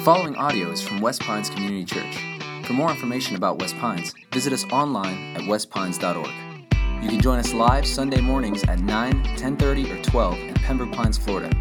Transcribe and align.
The 0.00 0.04
following 0.06 0.34
audio 0.36 0.70
is 0.70 0.80
from 0.80 1.02
West 1.02 1.20
Pines 1.20 1.50
Community 1.50 1.84
Church. 1.84 2.16
For 2.64 2.72
more 2.72 2.90
information 2.90 3.36
about 3.36 3.58
West 3.58 3.76
Pines, 3.76 4.14
visit 4.32 4.50
us 4.50 4.64
online 4.72 5.36
at 5.36 5.42
westpines.org. 5.42 7.02
You 7.02 7.10
can 7.10 7.20
join 7.20 7.38
us 7.38 7.52
live 7.52 7.86
Sunday 7.86 8.22
mornings 8.22 8.64
at 8.64 8.78
9, 8.78 9.22
10:30, 9.36 9.90
or 9.92 10.02
12 10.02 10.38
in 10.38 10.54
Pembroke 10.54 10.92
Pines, 10.92 11.18
Florida, 11.18 11.54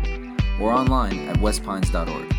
or 0.58 0.72
online 0.72 1.28
at 1.28 1.36
westpines.org. 1.36 2.34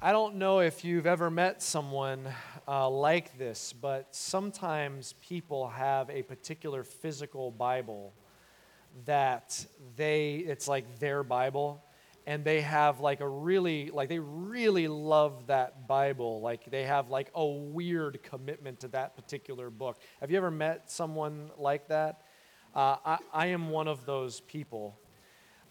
I 0.00 0.12
don't 0.12 0.36
know 0.36 0.60
if 0.60 0.84
you've 0.84 1.08
ever 1.08 1.28
met 1.28 1.60
someone 1.60 2.28
uh, 2.68 2.88
like 2.88 3.36
this, 3.36 3.72
but 3.72 4.14
sometimes 4.14 5.14
people 5.14 5.66
have 5.66 6.08
a 6.08 6.22
particular 6.22 6.84
physical 6.84 7.50
Bible 7.50 8.14
that 9.06 9.66
they, 9.96 10.36
it's 10.36 10.68
like 10.68 11.00
their 11.00 11.24
Bible, 11.24 11.82
and 12.26 12.44
they 12.44 12.60
have 12.60 12.98
like 13.00 13.20
a 13.20 13.28
really, 13.28 13.90
like 13.90 14.08
they 14.08 14.18
really 14.18 14.88
love 14.88 15.46
that 15.46 15.86
Bible. 15.86 16.40
Like 16.40 16.68
they 16.70 16.82
have 16.82 17.08
like 17.08 17.30
a 17.34 17.46
weird 17.46 18.22
commitment 18.24 18.80
to 18.80 18.88
that 18.88 19.14
particular 19.16 19.70
book. 19.70 19.98
Have 20.20 20.30
you 20.30 20.36
ever 20.36 20.50
met 20.50 20.90
someone 20.90 21.50
like 21.56 21.88
that? 21.88 22.22
Uh, 22.74 22.96
I, 23.04 23.18
I 23.32 23.46
am 23.46 23.70
one 23.70 23.86
of 23.86 24.04
those 24.06 24.40
people. 24.40 24.98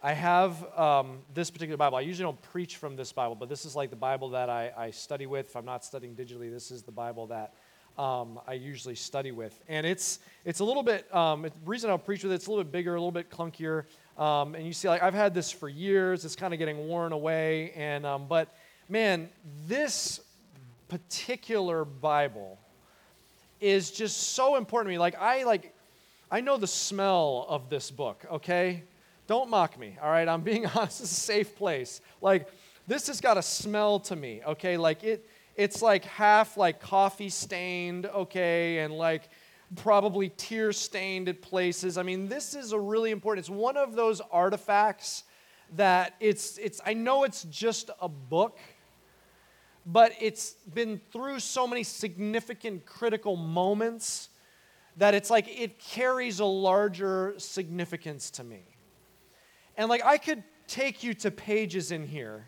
I 0.02 0.14
have 0.14 0.64
um, 0.78 1.20
this 1.34 1.52
particular 1.52 1.78
Bible. 1.78 1.98
I 1.98 2.02
usually 2.02 2.24
don't 2.24 2.42
preach 2.42 2.78
from 2.78 2.96
this 2.96 3.12
Bible, 3.12 3.36
but 3.36 3.50
this 3.50 3.66
is 3.66 3.76
like 3.76 3.90
the 3.90 3.96
Bible 3.96 4.30
that 4.30 4.50
I, 4.50 4.72
I 4.78 4.92
study 4.92 5.26
with. 5.26 5.48
If 5.48 5.56
I'm 5.56 5.66
not 5.66 5.84
studying 5.84 6.16
digitally, 6.16 6.52
this 6.52 6.72
is 6.72 6.84
the 6.84 6.92
Bible 6.92 7.28
that 7.28 7.54
um, 7.98 8.40
I 8.48 8.54
usually 8.54 8.96
study 8.96 9.32
with. 9.32 9.60
And 9.68 9.86
it's, 9.86 10.20
it's 10.44 10.60
a 10.60 10.66
little 10.66 10.84
bit, 10.84 11.14
um, 11.14 11.44
the 11.44 11.52
reason 11.66 11.90
I'll 11.90 11.98
preach 11.98 12.24
with 12.24 12.32
it, 12.32 12.36
it's 12.36 12.48
a 12.48 12.50
little 12.50 12.64
bit 12.64 12.72
bigger, 12.72 12.96
a 12.96 13.00
little 13.00 13.12
bit 13.12 13.30
clunkier. 13.30 13.86
Um, 14.18 14.56
and 14.56 14.66
you 14.66 14.74
see, 14.74 14.88
like, 14.88 15.04
I've 15.04 15.14
had 15.14 15.34
this 15.34 15.52
for 15.52 15.68
years. 15.68 16.24
It's 16.26 16.36
kind 16.36 16.54
of 16.54 16.60
getting 16.60 16.88
worn 16.88 17.12
away. 17.12 17.72
And, 17.76 18.06
um, 18.06 18.28
but 18.28 18.56
man, 18.88 19.30
this 19.68 20.22
particular 20.88 21.84
Bible 21.84 22.58
is 23.60 23.92
just 23.92 24.18
so 24.34 24.56
important 24.56 24.90
to 24.90 24.94
me. 24.94 25.00
Like, 25.00 25.20
I, 25.20 25.44
like, 25.44 25.74
I 26.32 26.42
know 26.42 26.58
the 26.58 26.68
smell 26.68 27.46
of 27.50 27.70
this 27.70 27.92
book, 27.92 28.26
okay? 28.32 28.84
Don't 29.28 29.50
mock 29.50 29.78
me, 29.78 29.98
all 30.02 30.10
right? 30.10 30.28
I'm 30.28 30.42
being 30.42 30.66
honest. 30.76 31.02
Is 31.02 31.12
a 31.12 31.16
safe 31.16 31.56
place. 31.56 32.02
Like, 32.22 32.48
this 32.88 33.08
has 33.08 33.20
got 33.20 33.38
a 33.38 33.42
smell 33.42 34.00
to 34.02 34.16
me, 34.16 34.42
okay? 34.46 34.78
Like, 34.78 35.04
it, 35.04 35.28
it's 35.56 35.82
like 35.82 36.04
half 36.06 36.58
like 36.58 36.80
coffee 36.80 37.30
stained, 37.30 38.06
okay, 38.06 38.80
and 38.80 38.94
like 38.94 39.30
probably 39.76 40.30
tear 40.30 40.72
stained 40.72 41.28
at 41.30 41.42
places. 41.42 41.98
I 41.98 42.04
mean, 42.04 42.28
this 42.28 42.54
is 42.54 42.72
a 42.72 42.80
really 42.80 43.12
important, 43.12 43.44
it's 43.44 43.50
one 43.50 43.78
of 43.78 43.96
those 43.96 44.22
artifacts 44.32 45.24
that 45.76 46.16
it's, 46.20 46.58
it's 46.58 46.80
I 46.86 46.94
know 46.94 47.24
it's 47.24 47.44
just 47.44 47.90
a 48.00 48.08
book, 48.08 48.60
but 49.86 50.12
it's 50.20 50.54
been 50.74 51.00
through 51.12 51.40
so 51.40 51.68
many 51.68 51.84
significant 51.84 52.86
critical 52.86 53.36
moments 53.36 54.30
that 54.98 55.14
it's 55.14 55.30
like 55.30 55.48
it 55.48 55.80
carries 55.80 56.40
a 56.40 56.46
larger 56.46 57.34
significance 57.38 58.32
to 58.32 58.44
me. 58.44 58.64
And 59.78 59.90
like 59.90 60.04
I 60.06 60.18
could 60.18 60.44
take 60.68 61.04
you 61.04 61.14
to 61.16 61.32
pages 61.32 61.92
in 61.92 62.08
here 62.08 62.48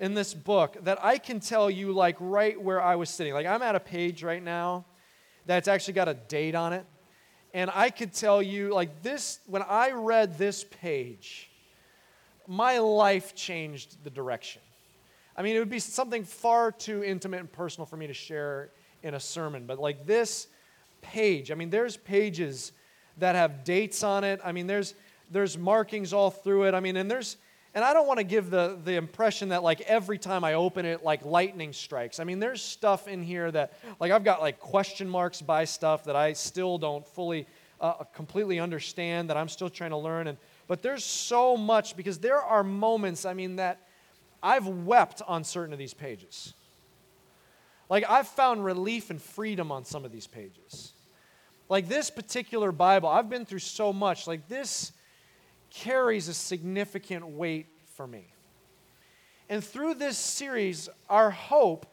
in 0.00 0.14
this 0.14 0.34
book 0.34 0.76
that 0.82 1.04
I 1.04 1.18
can 1.18 1.38
tell 1.38 1.70
you 1.70 1.92
like 1.92 2.16
right 2.18 2.60
where 2.60 2.80
I 2.80 2.96
was 2.96 3.10
sitting. 3.10 3.34
Like 3.34 3.46
I'm 3.46 3.62
at 3.62 3.74
a 3.74 3.80
page 3.80 4.22
right 4.22 4.42
now 4.42 4.84
that's 5.46 5.68
actually 5.68 5.94
got 5.94 6.08
a 6.08 6.14
date 6.14 6.54
on 6.54 6.72
it. 6.72 6.84
And 7.54 7.70
I 7.74 7.90
could 7.90 8.12
tell 8.12 8.42
you 8.42 8.72
like 8.72 9.02
this 9.02 9.40
when 9.46 9.62
I 9.62 9.90
read 9.90 10.38
this 10.38 10.64
page, 10.64 11.50
my 12.46 12.78
life 12.78 13.34
changed 13.34 14.02
the 14.04 14.10
direction. 14.10 14.62
I 15.36 15.42
mean, 15.42 15.56
it 15.56 15.58
would 15.58 15.70
be 15.70 15.78
something 15.78 16.24
far 16.24 16.72
too 16.72 17.02
intimate 17.02 17.40
and 17.40 17.52
personal 17.52 17.86
for 17.86 17.96
me 17.96 18.06
to 18.06 18.14
share 18.14 18.70
in 19.02 19.14
a 19.14 19.20
sermon, 19.20 19.66
but 19.66 19.78
like 19.78 20.06
this 20.06 20.48
page, 21.00 21.50
I 21.50 21.54
mean, 21.54 21.70
there's 21.70 21.96
pages 21.96 22.72
that 23.18 23.34
have 23.34 23.64
dates 23.64 24.02
on 24.02 24.24
it. 24.24 24.40
I 24.44 24.52
mean, 24.52 24.66
there's 24.66 24.94
there's 25.32 25.56
markings 25.56 26.12
all 26.12 26.30
through 26.30 26.64
it. 26.64 26.74
I 26.74 26.80
mean, 26.80 26.96
and 26.96 27.10
there's, 27.10 27.38
and 27.74 27.84
I 27.84 27.94
don't 27.94 28.06
want 28.06 28.18
to 28.18 28.24
give 28.24 28.50
the, 28.50 28.78
the 28.84 28.94
impression 28.94 29.48
that 29.48 29.62
like 29.62 29.80
every 29.82 30.18
time 30.18 30.44
I 30.44 30.54
open 30.54 30.84
it, 30.84 31.02
like 31.02 31.24
lightning 31.24 31.72
strikes. 31.72 32.20
I 32.20 32.24
mean, 32.24 32.38
there's 32.38 32.60
stuff 32.60 33.08
in 33.08 33.22
here 33.22 33.50
that, 33.50 33.72
like, 33.98 34.12
I've 34.12 34.24
got 34.24 34.42
like 34.42 34.60
question 34.60 35.08
marks 35.08 35.40
by 35.40 35.64
stuff 35.64 36.04
that 36.04 36.16
I 36.16 36.34
still 36.34 36.76
don't 36.76 37.06
fully, 37.06 37.46
uh, 37.80 38.04
completely 38.14 38.60
understand, 38.60 39.30
that 39.30 39.38
I'm 39.38 39.48
still 39.48 39.70
trying 39.70 39.90
to 39.90 39.96
learn. 39.96 40.26
And, 40.26 40.36
but 40.68 40.82
there's 40.82 41.04
so 41.04 41.56
much 41.56 41.96
because 41.96 42.18
there 42.18 42.40
are 42.40 42.62
moments, 42.62 43.24
I 43.24 43.32
mean, 43.32 43.56
that 43.56 43.80
I've 44.42 44.66
wept 44.66 45.22
on 45.26 45.42
certain 45.42 45.72
of 45.72 45.78
these 45.78 45.94
pages. 45.94 46.52
Like, 47.88 48.04
I've 48.08 48.28
found 48.28 48.64
relief 48.64 49.10
and 49.10 49.20
freedom 49.20 49.72
on 49.72 49.84
some 49.84 50.04
of 50.04 50.12
these 50.12 50.26
pages. 50.26 50.92
Like, 51.68 51.88
this 51.88 52.10
particular 52.10 52.70
Bible, 52.70 53.08
I've 53.08 53.30
been 53.30 53.46
through 53.46 53.60
so 53.60 53.92
much. 53.92 54.26
Like, 54.26 54.48
this 54.48 54.92
carries 55.72 56.28
a 56.28 56.34
significant 56.34 57.26
weight 57.26 57.66
for 57.96 58.06
me. 58.06 58.26
And 59.48 59.64
through 59.64 59.94
this 59.94 60.18
series, 60.18 60.88
our 61.08 61.30
hope 61.30 61.86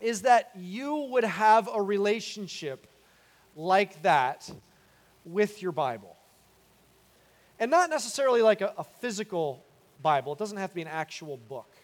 is 0.00 0.22
that 0.22 0.50
you 0.56 1.08
would 1.10 1.24
have 1.24 1.68
a 1.72 1.80
relationship 1.80 2.86
like 3.54 4.02
that 4.02 4.50
with 5.24 5.62
your 5.62 5.72
Bible. 5.72 6.16
And 7.58 7.70
not 7.70 7.90
necessarily 7.90 8.42
like 8.42 8.60
a, 8.60 8.72
a, 8.78 8.84
physical 8.84 9.64
Bible, 10.02 10.32
it 10.32 10.38
doesn't 10.38 10.56
have 10.56 10.70
to 10.70 10.74
be 10.74 10.82
an 10.82 10.88
actual 10.88 11.36
book. 11.36 11.76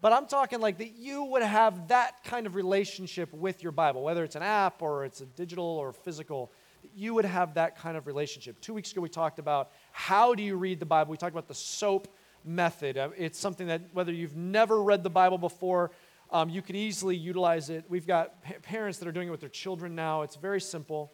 But 0.00 0.12
I'm 0.12 0.26
talking 0.26 0.60
like 0.60 0.78
that 0.78 0.96
you 0.96 1.24
would 1.24 1.42
have 1.42 1.88
that 1.88 2.22
kind 2.24 2.46
of 2.46 2.54
relationship 2.54 3.32
with 3.34 3.62
your 3.62 3.72
Bible, 3.72 4.02
whether 4.02 4.24
it's 4.24 4.36
an 4.36 4.42
app 4.42 4.80
or 4.80 5.04
it's 5.04 5.20
a 5.20 5.26
digital 5.26 5.64
or 5.64 5.92
physical 5.92 6.50
you 6.94 7.14
would 7.14 7.24
have 7.24 7.54
that 7.54 7.78
kind 7.78 7.96
of 7.96 8.06
relationship. 8.06 8.60
Two 8.60 8.74
weeks 8.74 8.92
ago, 8.92 9.00
we 9.00 9.08
talked 9.08 9.38
about 9.38 9.70
how 9.92 10.34
do 10.34 10.42
you 10.42 10.56
read 10.56 10.80
the 10.80 10.86
Bible. 10.86 11.10
We 11.10 11.16
talked 11.16 11.34
about 11.34 11.48
the 11.48 11.54
SOAP 11.54 12.08
method. 12.44 12.96
Uh, 12.96 13.10
it's 13.16 13.38
something 13.38 13.66
that 13.66 13.82
whether 13.92 14.12
you've 14.12 14.36
never 14.36 14.82
read 14.82 15.02
the 15.02 15.10
Bible 15.10 15.38
before, 15.38 15.90
um, 16.30 16.48
you 16.48 16.62
can 16.62 16.76
easily 16.76 17.16
utilize 17.16 17.70
it. 17.70 17.84
We've 17.88 18.06
got 18.06 18.42
pa- 18.42 18.54
parents 18.62 18.98
that 18.98 19.08
are 19.08 19.12
doing 19.12 19.28
it 19.28 19.30
with 19.30 19.40
their 19.40 19.48
children 19.48 19.94
now. 19.94 20.22
It's 20.22 20.36
very 20.36 20.60
simple. 20.60 21.12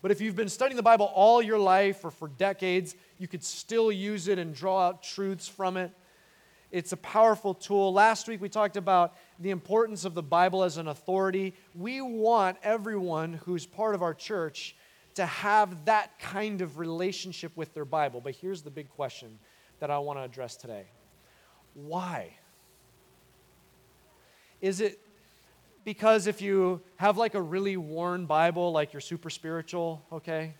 But 0.00 0.10
if 0.10 0.20
you've 0.20 0.36
been 0.36 0.48
studying 0.48 0.76
the 0.76 0.82
Bible 0.82 1.10
all 1.14 1.40
your 1.40 1.58
life 1.58 2.04
or 2.04 2.10
for 2.10 2.28
decades, 2.28 2.96
you 3.18 3.28
could 3.28 3.44
still 3.44 3.92
use 3.92 4.26
it 4.28 4.38
and 4.38 4.54
draw 4.54 4.88
out 4.88 5.02
truths 5.02 5.48
from 5.48 5.76
it. 5.76 5.92
It's 6.72 6.92
a 6.92 6.96
powerful 6.96 7.54
tool. 7.54 7.92
Last 7.92 8.26
week 8.26 8.40
we 8.40 8.48
talked 8.48 8.76
about 8.76 9.14
the 9.38 9.50
importance 9.50 10.04
of 10.04 10.14
the 10.14 10.22
Bible 10.22 10.64
as 10.64 10.78
an 10.78 10.88
authority. 10.88 11.54
We 11.74 12.00
want 12.00 12.56
everyone 12.62 13.34
who's 13.44 13.66
part 13.66 13.94
of 13.94 14.02
our 14.02 14.14
church 14.14 14.74
to 15.14 15.26
have 15.26 15.84
that 15.86 16.18
kind 16.18 16.62
of 16.62 16.78
relationship 16.78 17.56
with 17.56 17.74
their 17.74 17.84
Bible. 17.84 18.20
But 18.20 18.34
here's 18.34 18.62
the 18.62 18.70
big 18.70 18.88
question 18.88 19.38
that 19.80 19.90
I 19.90 19.98
want 19.98 20.18
to 20.18 20.22
address 20.22 20.56
today 20.56 20.86
why? 21.74 22.36
Is 24.60 24.80
it 24.80 24.98
because 25.84 26.26
if 26.26 26.40
you 26.40 26.80
have 26.96 27.18
like 27.18 27.34
a 27.34 27.42
really 27.42 27.76
worn 27.76 28.26
Bible, 28.26 28.70
like 28.70 28.92
you're 28.92 29.00
super 29.00 29.30
spiritual, 29.30 30.04
okay? 30.12 30.54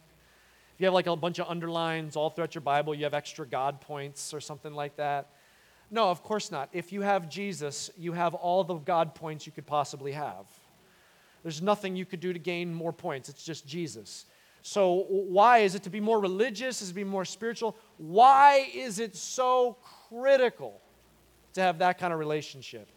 If 0.74 0.80
you 0.80 0.86
have 0.86 0.94
like 0.94 1.06
a 1.06 1.14
bunch 1.14 1.38
of 1.38 1.48
underlines 1.48 2.16
all 2.16 2.30
throughout 2.30 2.54
your 2.54 2.62
Bible, 2.62 2.94
you 2.94 3.04
have 3.04 3.14
extra 3.14 3.46
God 3.46 3.80
points 3.80 4.34
or 4.34 4.40
something 4.40 4.72
like 4.72 4.96
that 4.96 5.30
no, 5.92 6.10
of 6.10 6.22
course 6.22 6.50
not. 6.50 6.70
If 6.72 6.90
you 6.90 7.02
have 7.02 7.28
Jesus, 7.28 7.90
you 7.98 8.14
have 8.14 8.34
all 8.34 8.64
the 8.64 8.76
God 8.76 9.14
points 9.14 9.44
you 9.44 9.52
could 9.52 9.66
possibly 9.66 10.12
have. 10.12 10.46
There's 11.42 11.60
nothing 11.60 11.96
you 11.96 12.06
could 12.06 12.20
do 12.20 12.32
to 12.32 12.38
gain 12.38 12.72
more 12.72 12.94
points. 12.94 13.28
It's 13.28 13.44
just 13.44 13.66
Jesus. 13.66 14.24
So, 14.62 15.06
why 15.09 15.59
is 15.59 15.75
it 15.75 15.83
to 15.83 15.91
be 15.91 16.00
more 16.00 16.21
religious? 16.21 16.83
Is 16.83 16.89
it 16.89 16.93
to 16.93 16.95
be 16.95 17.05
more 17.05 17.25
spiritual? 17.25 17.77
Why 17.99 18.69
is 18.73 19.00
it 19.00 19.17
so 19.17 19.77
critical 20.09 20.81
to 21.55 21.61
have 21.61 21.79
that 21.79 21.99
kind 21.99 22.12
of 22.12 22.20
relationship 22.20 22.88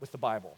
with 0.00 0.10
the 0.10 0.18
Bible? 0.18 0.56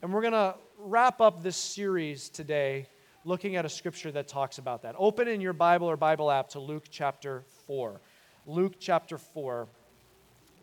And 0.00 0.12
we're 0.12 0.22
going 0.22 0.32
to 0.32 0.54
wrap 0.78 1.20
up 1.20 1.42
this 1.42 1.56
series 1.56 2.30
today 2.30 2.86
looking 3.24 3.56
at 3.56 3.64
a 3.64 3.68
scripture 3.68 4.10
that 4.12 4.26
talks 4.26 4.56
about 4.56 4.82
that. 4.82 4.94
Open 4.98 5.28
in 5.28 5.40
your 5.40 5.52
Bible 5.52 5.88
or 5.88 5.96
Bible 5.96 6.30
app 6.30 6.48
to 6.50 6.58
Luke 6.58 6.84
chapter 6.90 7.44
4. 7.66 8.00
Luke 8.46 8.74
chapter 8.80 9.18
4. 9.18 9.68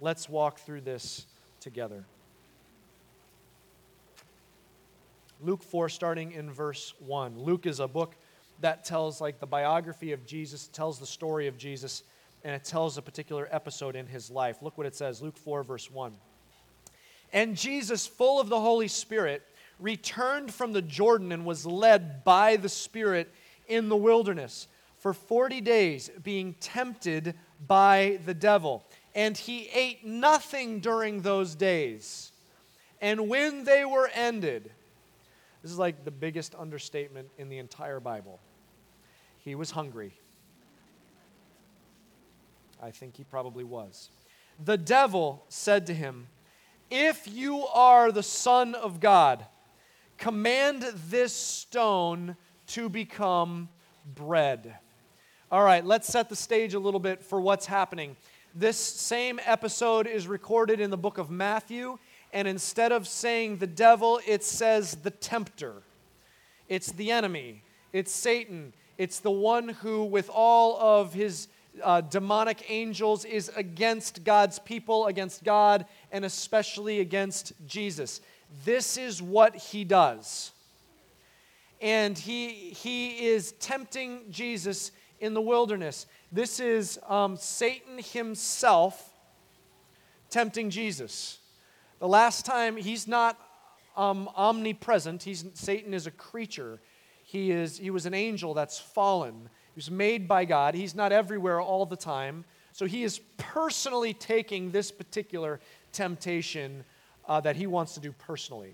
Let's 0.02 0.28
walk 0.28 0.60
through 0.60 0.82
this 0.82 1.28
together. 1.60 2.06
Luke 5.42 5.64
4, 5.64 5.88
starting 5.88 6.34
in 6.34 6.52
verse 6.52 6.94
1. 7.00 7.40
Luke 7.40 7.66
is 7.66 7.80
a 7.80 7.88
book 7.88 8.16
that 8.62 8.84
tells, 8.84 9.22
like, 9.22 9.40
the 9.40 9.48
biography 9.48 10.12
of 10.12 10.26
Jesus, 10.26 10.68
tells 10.68 11.00
the 11.00 11.06
story 11.06 11.48
of 11.48 11.58
Jesus, 11.58 12.04
and 12.44 12.56
it 12.56 12.64
tells 12.64 12.98
a 12.98 13.02
particular 13.02 13.48
episode 13.52 13.96
in 13.96 14.08
his 14.08 14.30
life. 14.30 14.62
Look 14.62 14.78
what 14.78 14.88
it 14.88 14.96
says 14.96 15.22
Luke 15.22 15.38
4, 15.38 15.64
verse 15.64 15.90
1. 15.92 16.14
And 17.32 17.56
Jesus, 17.56 18.08
full 18.08 18.40
of 18.40 18.50
the 18.50 18.60
Holy 18.60 18.88
Spirit, 18.88 19.44
returned 19.80 20.54
from 20.54 20.74
the 20.74 20.82
Jordan 20.82 21.32
and 21.32 21.46
was 21.46 21.66
led 21.66 22.24
by 22.24 22.56
the 22.56 22.70
Spirit 22.70 23.34
in 23.68 23.88
the 23.88 23.96
wilderness 23.96 24.68
for 24.98 25.14
40 25.14 25.62
days, 25.62 26.10
being 26.24 26.56
tempted 26.60 27.36
by 27.68 28.20
the 28.26 28.34
devil 28.34 28.86
And 29.16 29.38
he 29.38 29.68
ate 29.74 30.06
nothing 30.06 30.80
during 30.80 31.22
those 31.22 31.56
days. 31.56 32.32
And 33.02 33.28
when 33.28 33.64
they 33.64 33.86
were 33.86 34.10
ended, 34.14 34.72
this 35.62 35.72
is 35.72 35.78
like 35.78 36.06
the 36.06 36.12
biggest 36.12 36.56
understatement 36.56 37.30
in 37.38 37.50
the 37.50 37.58
entire 37.58 38.00
Bible. 38.00 38.40
He 39.50 39.56
was 39.56 39.72
hungry. 39.72 40.14
I 42.80 42.92
think 42.92 43.18
he 43.18 43.24
probably 43.24 43.64
was. 43.64 44.12
The 44.64 44.78
devil 44.78 45.44
said 45.50 45.88
to 45.88 45.94
him, 45.96 46.28
If 46.92 47.28
you 47.28 47.66
are 47.66 48.12
the 48.12 48.22
Son 48.22 48.76
of 48.76 49.00
God, 49.00 49.44
command 50.20 50.84
this 51.10 51.34
stone 51.34 52.38
to 52.68 52.90
become 52.90 53.70
bread. 54.14 54.76
All 55.52 55.64
right, 55.64 55.84
let's 55.84 56.08
set 56.08 56.30
the 56.30 56.36
stage 56.36 56.76
a 56.76 56.80
little 56.80 57.00
bit 57.00 57.24
for 57.24 57.42
what's 57.42 57.66
happening. 57.66 58.18
This 58.54 58.78
same 58.78 59.40
episode 59.46 60.06
is 60.06 60.28
recorded 60.28 60.80
in 60.80 60.92
the 60.92 60.96
book 60.96 61.18
of 61.18 61.32
Matthew, 61.32 61.98
and 62.32 62.48
instead 62.48 62.92
of 62.92 63.08
saying 63.08 63.58
the 63.58 63.66
devil, 63.66 64.22
it 64.28 64.44
says 64.44 64.98
the 64.98 65.10
tempter. 65.10 65.82
It's 66.68 66.92
the 66.92 67.10
enemy, 67.10 67.64
it's 67.92 68.12
Satan, 68.12 68.74
it's 69.00 69.22
the 69.22 69.32
one 69.32 69.70
who, 69.70 70.04
with 70.04 70.30
all 70.30 70.78
of 70.78 71.14
his 71.14 71.48
uh, 71.82 72.02
demonic 72.02 72.66
angels, 72.70 73.24
is 73.24 73.50
against 73.56 74.26
God's 74.26 74.60
people, 74.60 75.08
against 75.08 75.46
God, 75.46 75.86
and 76.12 76.26
especially 76.26 77.00
against 77.00 77.54
Jesus. 77.66 78.20
This 78.66 78.98
is 78.98 79.22
what 79.22 79.56
he 79.56 79.86
does. 79.86 80.52
And 81.80 82.18
he, 82.18 82.50
he 82.50 83.26
is 83.28 83.54
tempting 83.54 84.24
Jesus 84.32 84.92
in 85.22 85.34
the 85.34 85.40
wilderness. 85.42 86.06
This 86.30 86.60
is 86.60 87.00
um, 87.08 87.38
Satan 87.38 88.00
himself 88.00 89.14
tempting 90.30 90.70
Jesus. 90.70 91.40
The 92.00 92.08
last 92.10 92.46
time 92.46 92.76
he's 92.76 93.08
not 93.08 93.40
um, 93.96 94.30
omnipresent, 94.36 95.24
he's, 95.24 95.46
Satan 95.54 95.94
is 95.94 96.06
a 96.06 96.12
creature. 96.12 96.82
He, 97.30 97.52
is, 97.52 97.78
he 97.78 97.92
was 97.92 98.08
an 98.08 98.16
angel 98.16 98.56
that's 98.56 98.80
fallen. 98.80 99.36
He 99.36 99.78
was 99.78 99.92
made 99.92 100.28
by 100.28 100.46
God. 100.46 100.74
He's 100.74 100.96
not 100.96 101.12
everywhere 101.12 101.62
all 101.62 101.86
the 101.86 101.96
time. 101.96 102.44
So 102.72 102.88
he 102.88 103.04
is 103.04 103.20
personally 103.38 104.16
taking 104.16 104.72
this 104.72 104.90
particular 104.90 105.60
temptation 105.92 106.84
uh, 107.28 107.40
that 107.42 107.56
he 107.56 107.68
wants 107.68 107.94
to 107.94 108.00
do 108.00 108.12
personally. 108.14 108.74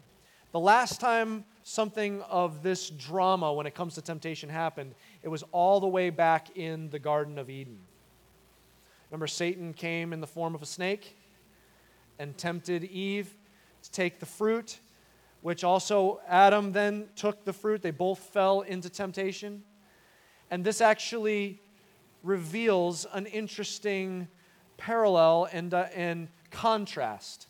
The 0.54 0.60
last 0.62 1.02
time 1.02 1.44
something 1.64 2.22
of 2.22 2.64
this 2.64 2.92
drama 2.92 3.52
when 3.52 3.66
it 3.66 3.76
comes 3.76 3.96
to 3.96 4.02
temptation 4.02 4.48
happened, 4.48 4.96
it 5.22 5.28
was 5.28 5.44
all 5.52 5.82
the 5.82 5.88
way 5.88 6.10
back 6.10 6.56
in 6.56 6.90
the 6.92 7.00
Garden 7.00 7.38
of 7.38 7.50
Eden. 7.50 7.78
Remember, 9.12 9.28
Satan 9.28 9.74
came 9.74 10.14
in 10.14 10.22
the 10.22 10.28
form 10.28 10.56
of 10.56 10.62
a 10.62 10.66
snake 10.66 11.18
and 12.20 12.38
tempted 12.38 12.86
Eve 12.86 13.36
to 13.84 13.92
take 13.92 14.22
the 14.22 14.26
fruit, 14.26 14.80
which 15.46 15.64
also 15.64 16.20
Adam 16.28 16.72
then 16.72 17.08
took 17.16 17.46
the 17.46 17.54
fruit. 17.54 17.84
They 17.84 17.92
both 17.92 18.18
fell 18.18 18.62
into 18.62 18.90
temptation. 18.90 19.62
And 20.50 20.64
this 20.64 20.82
actually 20.82 21.62
reveals 22.24 23.06
an 23.14 23.28
interesting 23.28 24.28
parallel 24.78 25.48
and, 25.52 25.72
uh, 25.72 25.86
and 25.94 26.30
contrast. 26.50 27.46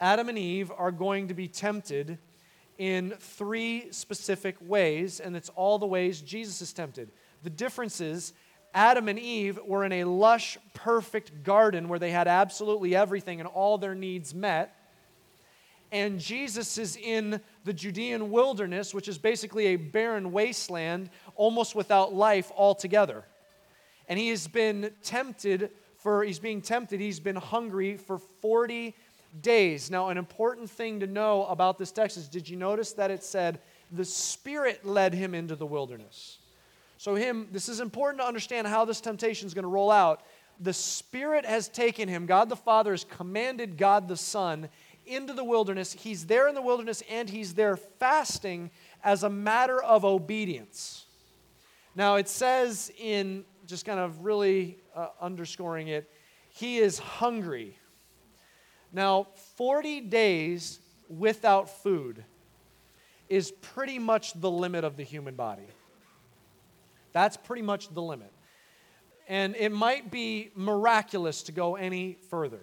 Adam 0.00 0.30
and 0.30 0.38
Eve 0.38 0.72
are 0.74 0.90
going 0.90 1.28
to 1.28 1.34
be 1.34 1.46
tempted 1.46 2.16
in 2.78 3.10
three 3.20 3.92
specific 3.92 4.56
ways, 4.58 5.20
and 5.20 5.36
it's 5.36 5.50
all 5.50 5.78
the 5.78 5.86
ways 5.86 6.22
Jesus 6.22 6.62
is 6.62 6.72
tempted. 6.72 7.10
The 7.42 7.50
difference 7.50 8.00
is 8.00 8.32
Adam 8.72 9.08
and 9.08 9.18
Eve 9.18 9.58
were 9.66 9.84
in 9.84 9.92
a 9.92 10.04
lush, 10.04 10.56
perfect 10.72 11.42
garden 11.42 11.90
where 11.90 11.98
they 11.98 12.12
had 12.12 12.28
absolutely 12.28 12.96
everything 12.96 13.40
and 13.40 13.46
all 13.46 13.76
their 13.76 13.94
needs 13.94 14.34
met. 14.34 14.74
And 15.92 16.20
Jesus 16.20 16.78
is 16.78 16.96
in 16.96 17.40
the 17.64 17.72
Judean 17.72 18.30
wilderness, 18.30 18.94
which 18.94 19.08
is 19.08 19.18
basically 19.18 19.68
a 19.68 19.76
barren 19.76 20.30
wasteland, 20.32 21.10
almost 21.34 21.74
without 21.74 22.14
life 22.14 22.52
altogether. 22.56 23.24
And 24.08 24.18
he 24.18 24.28
has 24.28 24.46
been 24.46 24.92
tempted 25.02 25.70
for, 25.96 26.24
he's 26.24 26.38
being 26.38 26.62
tempted, 26.62 27.00
he's 27.00 27.20
been 27.20 27.36
hungry 27.36 27.96
for 27.96 28.18
40 28.18 28.94
days. 29.42 29.90
Now, 29.90 30.08
an 30.08 30.18
important 30.18 30.70
thing 30.70 31.00
to 31.00 31.06
know 31.06 31.46
about 31.46 31.78
this 31.78 31.92
text 31.92 32.16
is 32.16 32.28
did 32.28 32.48
you 32.48 32.56
notice 32.56 32.92
that 32.94 33.10
it 33.10 33.22
said 33.22 33.60
the 33.92 34.04
Spirit 34.04 34.84
led 34.84 35.14
him 35.14 35.34
into 35.34 35.56
the 35.56 35.66
wilderness? 35.66 36.38
So, 36.96 37.14
him, 37.14 37.48
this 37.52 37.68
is 37.68 37.80
important 37.80 38.20
to 38.20 38.26
understand 38.26 38.66
how 38.66 38.84
this 38.84 39.00
temptation 39.00 39.46
is 39.46 39.54
going 39.54 39.62
to 39.62 39.68
roll 39.68 39.90
out. 39.90 40.22
The 40.58 40.72
Spirit 40.72 41.46
has 41.46 41.68
taken 41.68 42.08
him, 42.08 42.26
God 42.26 42.48
the 42.48 42.56
Father 42.56 42.90
has 42.90 43.04
commanded 43.04 43.78
God 43.78 44.08
the 44.08 44.16
Son 44.16 44.68
into 45.06 45.32
the 45.32 45.44
wilderness. 45.44 45.92
He's 45.92 46.26
there 46.26 46.48
in 46.48 46.54
the 46.54 46.62
wilderness 46.62 47.02
and 47.10 47.28
he's 47.28 47.54
there 47.54 47.76
fasting 47.76 48.70
as 49.02 49.22
a 49.22 49.30
matter 49.30 49.82
of 49.82 50.04
obedience. 50.04 51.06
Now, 51.94 52.16
it 52.16 52.28
says 52.28 52.92
in 52.98 53.44
just 53.66 53.84
kind 53.84 53.98
of 54.00 54.24
really 54.24 54.78
uh, 54.94 55.08
underscoring 55.20 55.88
it, 55.88 56.10
he 56.48 56.78
is 56.78 56.98
hungry. 56.98 57.78
Now, 58.92 59.28
40 59.56 60.00
days 60.02 60.80
without 61.08 61.82
food 61.82 62.24
is 63.28 63.52
pretty 63.52 63.98
much 63.98 64.32
the 64.34 64.50
limit 64.50 64.84
of 64.84 64.96
the 64.96 65.04
human 65.04 65.34
body. 65.34 65.68
That's 67.12 67.36
pretty 67.36 67.62
much 67.62 67.92
the 67.92 68.02
limit. 68.02 68.32
And 69.28 69.54
it 69.56 69.70
might 69.70 70.10
be 70.10 70.50
miraculous 70.56 71.44
to 71.44 71.52
go 71.52 71.76
any 71.76 72.18
further. 72.28 72.60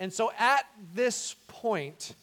And 0.00 0.12
so 0.12 0.32
at 0.38 0.66
this 0.94 1.34
point, 1.46 2.14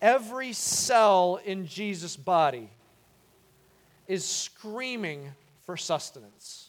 every 0.00 0.52
cell 0.52 1.40
in 1.44 1.66
Jesus' 1.66 2.16
body 2.16 2.70
is 4.06 4.24
screaming 4.24 5.32
for 5.64 5.76
sustenance 5.76 6.66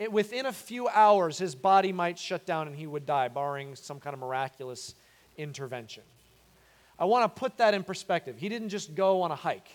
it, 0.00 0.10
within 0.10 0.46
a 0.46 0.52
few 0.52 0.88
hours, 0.88 1.38
his 1.38 1.54
body 1.54 1.92
might 1.92 2.18
shut 2.18 2.46
down 2.46 2.66
and 2.66 2.74
he 2.74 2.86
would 2.86 3.04
die, 3.04 3.28
barring 3.28 3.76
some 3.76 4.00
kind 4.00 4.14
of 4.14 4.20
miraculous 4.20 4.94
intervention. 5.36 6.02
I 6.98 7.04
want 7.04 7.32
to 7.32 7.38
put 7.38 7.58
that 7.58 7.74
in 7.74 7.84
perspective. 7.84 8.36
He 8.38 8.48
didn't 8.48 8.70
just 8.70 8.94
go 8.94 9.22
on 9.22 9.30
a 9.30 9.36
hike, 9.36 9.70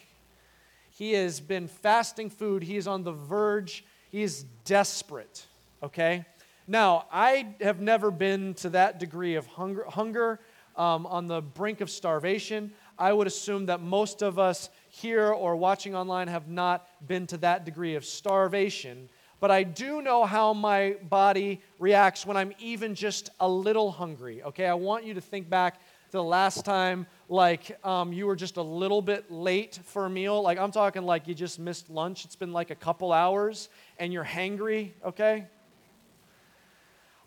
he 0.90 1.14
has 1.14 1.40
been 1.40 1.68
fasting 1.68 2.30
food, 2.30 2.64
he 2.64 2.76
is 2.76 2.88
on 2.88 3.04
the 3.04 3.12
verge, 3.12 3.86
he 4.10 4.24
is 4.24 4.46
desperate, 4.66 5.46
okay? 5.84 6.26
Now, 6.68 7.06
I 7.12 7.56
have 7.62 7.80
never 7.80 8.12
been 8.12 8.54
to 8.56 8.70
that 8.72 9.00
degree 9.00 9.36
of 9.36 9.46
hunger, 9.46 9.86
hunger 9.88 10.40
um, 10.76 11.06
on 11.06 11.28
the 11.28 11.42
brink 11.42 11.82
of 11.82 11.90
starvation. 11.90 12.72
I 12.98 13.14
would 13.14 13.28
assume 13.28 13.68
that 13.68 13.82
most 13.82 14.22
of 14.22 14.40
us 14.40 14.70
here 14.90 15.30
or 15.30 15.56
watching 15.56 15.96
online 15.96 16.28
have 16.28 16.48
not 16.48 16.88
been 17.08 17.28
to 17.28 17.38
that 17.38 17.66
degree 17.66 17.96
of 17.96 18.06
starvation 18.06 19.10
but 19.40 19.52
I 19.52 19.64
do 19.64 20.02
know 20.02 20.26
how 20.26 20.54
my 20.54 20.96
body 21.10 21.62
reacts 21.80 22.26
when 22.26 22.38
I'm 22.38 22.54
even 22.60 22.96
just 22.96 23.30
a 23.40 23.48
little 23.48 23.92
hungry. 23.92 24.42
Okay, 24.44 24.66
I 24.66 24.74
want 24.74 25.04
you 25.04 25.14
to 25.14 25.22
think 25.22 25.50
back 25.50 25.78
to 25.78 26.12
the 26.14 26.24
last 26.24 26.66
time, 26.66 27.06
like 27.30 27.78
um, 27.86 28.14
you 28.14 28.26
were 28.28 28.36
just 28.36 28.58
a 28.58 28.62
little 28.62 29.02
bit 29.02 29.30
late 29.30 29.80
for 29.84 30.06
a 30.06 30.10
meal. 30.10 30.42
Like 30.42 30.58
I'm 30.58 30.72
talking 30.72 31.04
like 31.04 31.28
you 31.28 31.36
just 31.36 31.60
missed 31.60 31.90
lunch. 31.90 32.26
It's 32.26 32.36
been 32.36 32.54
like 32.54 32.72
a 32.72 32.76
couple 32.76 33.12
hours 33.12 33.70
and 34.00 34.14
you're 34.14 34.26
hangry. 34.26 34.94
Okay. 35.06 35.46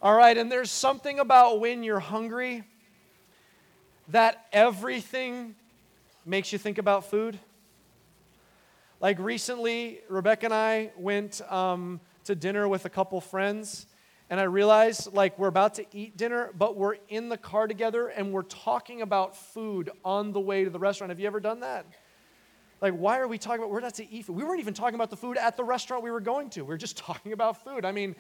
All 0.01 0.15
right, 0.15 0.39
and 0.39 0.51
there's 0.51 0.71
something 0.71 1.19
about 1.19 1.59
when 1.59 1.83
you're 1.83 1.99
hungry 1.99 2.63
that 4.07 4.47
everything 4.53 5.57
makes 6.25 6.53
you 6.53 6.59
think 6.59 6.79
about 6.79 7.11
food. 7.11 7.37
Like 9.01 9.19
recently, 9.19 9.99
Rebecca 10.09 10.45
and 10.45 10.55
I 10.55 10.93
went 10.97 11.41
um, 11.51 12.01
to 12.27 12.37
dinner 12.37 12.69
with 12.69 12.85
a 12.85 12.89
couple 12.89 13.21
friends, 13.21 13.89
and 14.31 14.39
I 14.39 14.45
realized 14.45 15.13
like 15.15 15.37
we're 15.37 15.49
about 15.49 15.75
to 15.75 15.87
eat 15.91 16.17
dinner, 16.17 16.53
but 16.57 16.77
we're 16.77 16.99
in 17.09 17.29
the 17.29 17.37
car 17.37 17.67
together 17.67 18.07
and 18.07 18.33
we're 18.33 18.43
talking 18.43 19.03
about 19.03 19.37
food 19.37 19.91
on 20.05 20.31
the 20.31 20.39
way 20.39 20.63
to 20.63 20.71
the 20.71 20.79
restaurant. 20.79 21.11
Have 21.11 21.19
you 21.19 21.27
ever 21.27 21.41
done 21.41 21.59
that? 21.61 21.87
Like, 22.81 22.95
why 22.95 23.19
are 23.19 23.27
we 23.27 23.37
talking 23.37 23.63
about, 23.63 23.71
we're 23.71 23.81
not 23.81 23.95
to 23.95 24.09
eat 24.09 24.27
food? 24.27 24.37
We 24.37 24.45
weren't 24.45 24.61
even 24.61 24.75
talking 24.75 24.95
about 24.95 25.11
the 25.11 25.17
food 25.17 25.37
at 25.37 25.57
the 25.57 25.65
restaurant 25.65 26.05
we 26.05 26.13
were 26.13 26.21
going 26.21 26.51
to. 26.51 26.63
We 26.63 26.69
were 26.69 26.77
just 26.77 26.97
talking 27.05 27.33
about 27.33 27.65
food. 27.65 27.85
I 27.85 27.91
mean, 27.91 28.15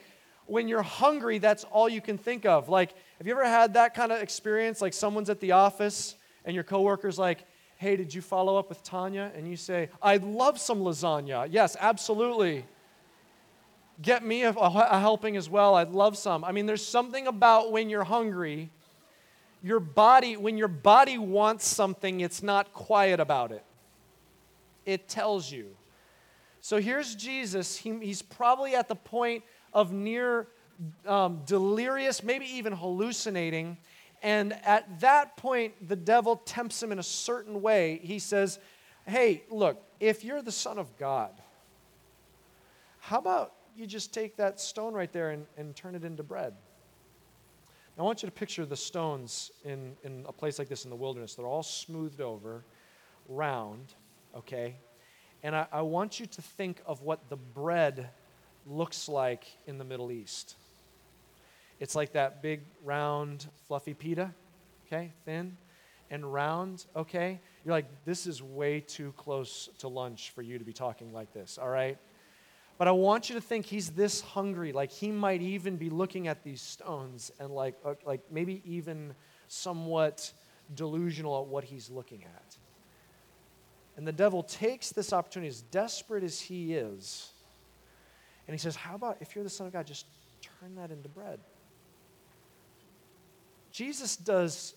when 0.48 0.68
you're 0.68 0.82
hungry, 0.82 1.38
that's 1.38 1.64
all 1.64 1.88
you 1.88 2.00
can 2.00 2.18
think 2.18 2.46
of. 2.46 2.68
Like, 2.68 2.94
have 3.18 3.26
you 3.26 3.32
ever 3.32 3.44
had 3.44 3.74
that 3.74 3.94
kind 3.94 4.12
of 4.12 4.22
experience? 4.22 4.80
Like, 4.80 4.94
someone's 4.94 5.30
at 5.30 5.40
the 5.40 5.52
office 5.52 6.16
and 6.44 6.54
your 6.54 6.64
coworker's 6.64 7.18
like, 7.18 7.44
Hey, 7.76 7.94
did 7.94 8.12
you 8.12 8.20
follow 8.20 8.56
up 8.56 8.68
with 8.68 8.82
Tanya? 8.82 9.30
And 9.36 9.48
you 9.48 9.56
say, 9.56 9.88
I'd 10.02 10.24
love 10.24 10.58
some 10.58 10.80
lasagna. 10.80 11.46
Yes, 11.48 11.76
absolutely. 11.78 12.64
Get 14.02 14.24
me 14.24 14.42
a, 14.42 14.50
a 14.50 14.98
helping 14.98 15.36
as 15.36 15.48
well. 15.48 15.76
I'd 15.76 15.90
love 15.90 16.18
some. 16.18 16.42
I 16.42 16.50
mean, 16.50 16.66
there's 16.66 16.84
something 16.84 17.28
about 17.28 17.70
when 17.70 17.88
you're 17.88 18.02
hungry, 18.02 18.70
your 19.62 19.78
body, 19.78 20.36
when 20.36 20.58
your 20.58 20.66
body 20.66 21.18
wants 21.18 21.68
something, 21.68 22.20
it's 22.20 22.42
not 22.42 22.72
quiet 22.72 23.20
about 23.20 23.52
it. 23.52 23.64
It 24.84 25.08
tells 25.08 25.52
you. 25.52 25.76
So 26.60 26.80
here's 26.80 27.14
Jesus. 27.14 27.76
He, 27.76 27.96
he's 28.00 28.22
probably 28.22 28.74
at 28.74 28.88
the 28.88 28.96
point 28.96 29.44
of 29.78 29.92
near 29.92 30.48
um, 31.06 31.42
delirious, 31.46 32.24
maybe 32.24 32.46
even 32.46 32.72
hallucinating. 32.72 33.76
And 34.24 34.54
at 34.64 34.98
that 34.98 35.36
point, 35.36 35.88
the 35.88 35.94
devil 35.94 36.34
tempts 36.34 36.82
him 36.82 36.90
in 36.90 36.98
a 36.98 37.04
certain 37.04 37.62
way. 37.62 38.00
He 38.02 38.18
says, 38.18 38.58
Hey, 39.06 39.44
look, 39.50 39.80
if 40.00 40.24
you're 40.24 40.42
the 40.42 40.50
Son 40.50 40.78
of 40.78 40.98
God, 40.98 41.30
how 42.98 43.18
about 43.18 43.52
you 43.76 43.86
just 43.86 44.12
take 44.12 44.36
that 44.36 44.60
stone 44.60 44.94
right 44.94 45.12
there 45.12 45.30
and, 45.30 45.46
and 45.56 45.76
turn 45.76 45.94
it 45.94 46.02
into 46.02 46.24
bread? 46.24 46.54
Now, 47.96 48.02
I 48.02 48.06
want 48.06 48.24
you 48.24 48.26
to 48.26 48.34
picture 48.34 48.66
the 48.66 48.76
stones 48.76 49.52
in, 49.64 49.96
in 50.02 50.24
a 50.28 50.32
place 50.32 50.58
like 50.58 50.68
this 50.68 50.82
in 50.82 50.90
the 50.90 50.96
wilderness. 50.96 51.36
They're 51.36 51.46
all 51.46 51.62
smoothed 51.62 52.20
over, 52.20 52.64
round, 53.28 53.94
okay? 54.36 54.74
And 55.44 55.54
I, 55.54 55.68
I 55.70 55.82
want 55.82 56.18
you 56.18 56.26
to 56.26 56.42
think 56.42 56.82
of 56.84 57.02
what 57.02 57.28
the 57.28 57.36
bread 57.36 58.10
looks 58.68 59.08
like 59.08 59.44
in 59.66 59.78
the 59.78 59.84
Middle 59.84 60.12
East. 60.12 60.56
It's 61.80 61.94
like 61.94 62.12
that 62.12 62.42
big, 62.42 62.60
round, 62.84 63.46
fluffy 63.66 63.94
pita, 63.94 64.32
okay, 64.86 65.12
thin 65.24 65.56
and 66.10 66.32
round, 66.32 66.86
okay? 66.96 67.40
You're 67.64 67.74
like, 67.74 68.04
this 68.04 68.26
is 68.26 68.42
way 68.42 68.80
too 68.80 69.12
close 69.16 69.68
to 69.78 69.88
lunch 69.88 70.30
for 70.30 70.42
you 70.42 70.58
to 70.58 70.64
be 70.64 70.72
talking 70.72 71.12
like 71.12 71.32
this, 71.32 71.58
all 71.58 71.68
right? 71.68 71.98
But 72.78 72.88
I 72.88 72.92
want 72.92 73.28
you 73.28 73.34
to 73.34 73.40
think 73.40 73.66
he's 73.66 73.90
this 73.90 74.20
hungry, 74.20 74.72
like 74.72 74.90
he 74.90 75.10
might 75.10 75.42
even 75.42 75.76
be 75.76 75.90
looking 75.90 76.28
at 76.28 76.44
these 76.44 76.62
stones 76.62 77.30
and 77.38 77.50
like, 77.50 77.74
uh, 77.84 77.94
like 78.06 78.20
maybe 78.30 78.62
even 78.64 79.14
somewhat 79.48 80.32
delusional 80.74 81.42
at 81.42 81.48
what 81.48 81.64
he's 81.64 81.90
looking 81.90 82.24
at. 82.24 82.56
And 83.96 84.06
the 84.06 84.12
devil 84.12 84.44
takes 84.44 84.90
this 84.90 85.12
opportunity, 85.12 85.48
as 85.48 85.62
desperate 85.62 86.22
as 86.22 86.40
he 86.40 86.74
is, 86.74 87.32
and 88.48 88.54
he 88.54 88.58
says, 88.58 88.74
How 88.74 88.94
about 88.94 89.18
if 89.20 89.34
you're 89.34 89.44
the 89.44 89.50
Son 89.50 89.66
of 89.66 89.72
God, 89.72 89.86
just 89.86 90.06
turn 90.40 90.74
that 90.76 90.90
into 90.90 91.08
bread? 91.08 91.38
Jesus 93.70 94.16
does 94.16 94.74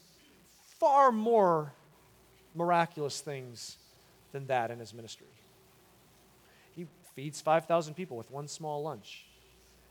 far 0.78 1.12
more 1.12 1.74
miraculous 2.54 3.22
things 3.22 3.78
than 4.34 4.46
that 4.48 4.72
in 4.72 4.80
his 4.80 4.94
ministry. 4.94 5.28
He 6.76 6.86
feeds 7.16 7.40
5,000 7.40 7.94
people 7.94 8.18
with 8.18 8.30
one 8.30 8.50
small 8.50 8.84
lunch. 8.84 9.26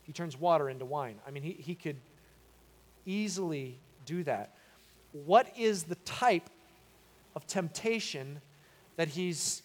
He 0.03 0.13
turns 0.13 0.39
water 0.39 0.69
into 0.69 0.85
wine. 0.85 1.17
I 1.27 1.31
mean, 1.31 1.43
he, 1.43 1.53
he 1.53 1.75
could 1.75 1.97
easily 3.07 3.79
do 4.05 4.23
that. 4.25 4.55
What 5.13 5.51
is 5.57 5.85
the 5.85 5.95
type 5.97 6.51
of 7.35 7.47
temptation 7.47 8.41
that 8.97 9.09
he's 9.09 9.63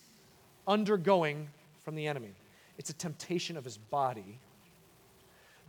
undergoing 0.68 1.50
from 1.84 1.96
the 1.96 2.08
enemy? 2.08 2.32
It's 2.78 2.90
a 2.90 2.94
temptation 2.94 3.58
of 3.58 3.64
his 3.64 3.78
body, 3.78 4.40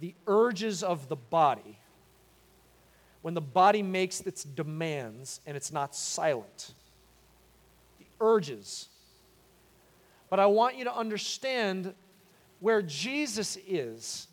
the 0.01 0.15
urges 0.27 0.83
of 0.83 1.09
the 1.09 1.17
body 1.17 1.79
when 3.27 3.35
the 3.35 3.41
body 3.41 3.83
makes 3.83 4.21
its 4.21 4.45
demands 4.45 5.41
and 5.47 5.57
it's 5.57 5.73
not 5.73 5.97
silent. 5.97 6.75
The 7.99 8.07
urges. 8.21 8.89
But 10.31 10.39
I 10.39 10.47
want 10.47 10.77
you 10.77 10.85
to 10.85 10.97
understand 10.97 11.93
where 12.61 12.83
Jesus 12.83 13.59
is, 13.67 14.29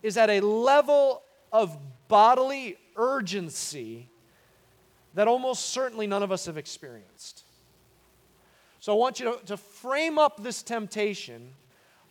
is 0.00 0.16
at 0.16 0.30
a 0.30 0.38
level 0.40 1.22
of 1.52 1.76
bodily 2.06 2.76
urgency 2.96 4.08
that 5.14 5.26
almost 5.26 5.70
certainly 5.70 6.06
none 6.06 6.22
of 6.22 6.30
us 6.30 6.46
have 6.46 6.56
experienced. 6.56 7.42
So 8.82 8.92
I 8.92 8.96
want 8.96 9.20
you 9.20 9.26
to, 9.26 9.46
to 9.46 9.56
frame 9.56 10.18
up 10.18 10.42
this 10.42 10.60
temptation, 10.60 11.52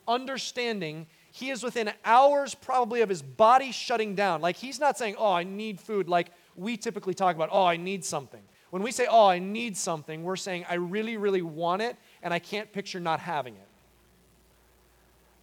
understanding 0.07 1.05
he 1.33 1.49
is 1.49 1.63
within 1.63 1.91
hours 2.05 2.55
probably 2.55 3.01
of 3.01 3.09
his 3.09 3.21
body 3.21 3.73
shutting 3.73 4.15
down. 4.15 4.39
Like 4.39 4.55
he's 4.55 4.79
not 4.79 4.97
saying, 4.97 5.15
oh, 5.17 5.33
I 5.33 5.43
need 5.43 5.81
food, 5.81 6.07
like 6.07 6.29
we 6.55 6.77
typically 6.77 7.13
talk 7.13 7.35
about, 7.35 7.49
oh, 7.51 7.65
I 7.65 7.75
need 7.75 8.05
something. 8.05 8.39
When 8.69 8.83
we 8.83 8.93
say, 8.93 9.05
oh, 9.11 9.27
I 9.27 9.37
need 9.37 9.75
something, 9.75 10.23
we're 10.23 10.37
saying, 10.37 10.65
I 10.69 10.75
really, 10.75 11.17
really 11.17 11.41
want 11.41 11.81
it, 11.81 11.97
and 12.23 12.33
I 12.33 12.39
can't 12.39 12.71
picture 12.71 13.01
not 13.01 13.19
having 13.19 13.55
it. 13.55 13.67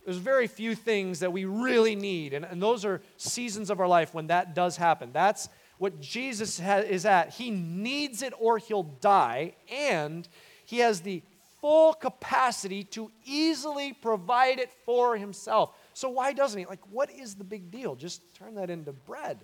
There's 0.07 0.17
very 0.17 0.47
few 0.47 0.75
things 0.75 1.21
that 1.21 1.31
we 1.31 1.45
really 1.45 1.95
need, 1.95 2.33
and, 2.33 2.47
and 2.47 2.63
those 2.63 2.87
are 2.87 3.03
seasons 3.19 3.69
of 3.69 3.81
our 3.81 3.89
life 3.89 4.15
when 4.15 4.29
that 4.29 4.55
does 4.55 4.79
happen. 4.79 5.11
That's 5.13 5.51
what 5.77 6.01
Jesus 6.01 6.59
ha- 6.59 6.79
is 6.79 7.05
at. 7.05 7.35
He 7.35 7.51
needs 7.51 8.23
it 8.23 8.33
or 8.39 8.57
he'll 8.57 8.85
die, 8.85 9.53
and 9.71 10.27
he 10.69 10.81
has 10.81 11.01
the 11.01 11.23
full 11.63 11.95
capacity 11.95 12.85
to 12.85 13.11
easily 13.25 13.95
provide 13.95 14.59
it 14.59 14.71
for 14.85 15.17
himself. 15.17 15.75
So 15.95 16.11
why 16.11 16.35
doesn't 16.35 16.59
he? 16.59 16.67
Like, 16.67 16.83
what 16.91 17.11
is 17.11 17.37
the 17.37 17.43
big 17.43 17.71
deal? 17.71 17.95
Just 17.97 18.21
turn 18.35 18.55
that 18.57 18.69
into 18.69 18.93
bread. 18.93 19.39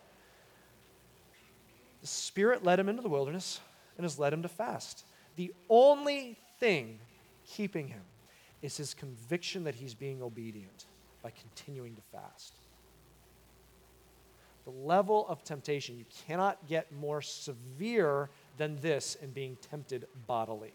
The 2.03 2.07
Spirit 2.07 2.63
led 2.63 2.79
him 2.79 2.91
into 2.91 3.01
the 3.01 3.09
wilderness 3.09 3.61
and 3.97 4.05
has 4.05 4.19
led 4.19 4.35
him 4.35 4.43
to 4.43 4.49
fast. 4.49 5.07
The 5.37 5.55
only 5.71 6.37
thing 6.61 6.99
keeping 7.47 7.89
him 7.89 8.03
is 8.61 8.77
his 8.77 8.93
conviction 8.93 9.65
that 9.65 9.75
he's 9.75 9.95
being 9.95 10.21
obedient 10.21 10.85
by 11.23 11.31
continuing 11.31 11.95
to 11.95 12.03
fast. 12.13 12.53
The 14.67 14.73
level 14.73 15.25
of 15.27 15.43
temptation, 15.43 15.97
you 15.97 16.05
cannot 16.27 16.69
get 16.69 16.93
more 16.93 17.23
severe 17.23 18.29
than 18.59 18.79
this 18.83 19.15
in 19.23 19.31
being 19.31 19.57
tempted 19.71 20.07
bodily. 20.27 20.75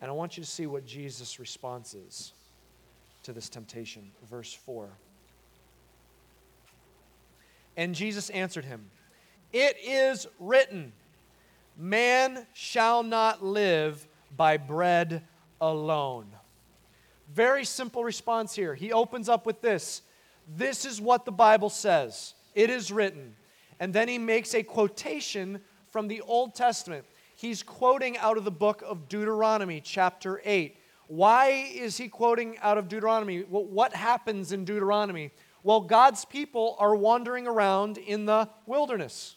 And 0.00 0.10
I 0.10 0.14
want 0.14 0.36
you 0.36 0.42
to 0.42 0.48
see 0.48 0.66
what 0.66 0.86
Jesus' 0.86 1.38
response 1.38 1.94
is 1.94 2.32
to 3.22 3.32
this 3.32 3.48
temptation. 3.48 4.10
Verse 4.28 4.52
4. 4.52 4.88
And 7.76 7.94
Jesus 7.94 8.30
answered 8.30 8.64
him, 8.64 8.90
It 9.52 9.76
is 9.82 10.26
written, 10.38 10.92
Man 11.76 12.46
shall 12.52 13.02
not 13.02 13.44
live 13.44 14.06
by 14.36 14.56
bread 14.56 15.22
alone. 15.60 16.26
Very 17.32 17.64
simple 17.64 18.04
response 18.04 18.54
here. 18.54 18.74
He 18.74 18.92
opens 18.92 19.28
up 19.28 19.46
with 19.46 19.60
this 19.60 20.02
This 20.56 20.84
is 20.84 21.00
what 21.00 21.24
the 21.24 21.32
Bible 21.32 21.70
says. 21.70 22.34
It 22.54 22.70
is 22.70 22.90
written. 22.90 23.36
And 23.78 23.94
then 23.94 24.08
he 24.08 24.18
makes 24.18 24.54
a 24.54 24.62
quotation 24.62 25.60
from 25.90 26.08
the 26.08 26.20
Old 26.22 26.54
Testament 26.54 27.06
he's 27.40 27.62
quoting 27.62 28.18
out 28.18 28.36
of 28.36 28.44
the 28.44 28.50
book 28.50 28.82
of 28.86 29.08
Deuteronomy, 29.08 29.80
chapter 29.80 30.42
8. 30.44 30.76
Why 31.06 31.70
is 31.74 31.96
he 31.96 32.08
quoting 32.08 32.58
out 32.58 32.76
of 32.76 32.86
Deuteronomy? 32.86 33.40
What 33.40 33.94
happens 33.94 34.52
in 34.52 34.66
Deuteronomy? 34.66 35.30
Well, 35.62 35.80
God's 35.80 36.26
people 36.26 36.76
are 36.78 36.94
wandering 36.94 37.46
around 37.46 37.96
in 37.96 38.26
the 38.26 38.48
wilderness. 38.66 39.36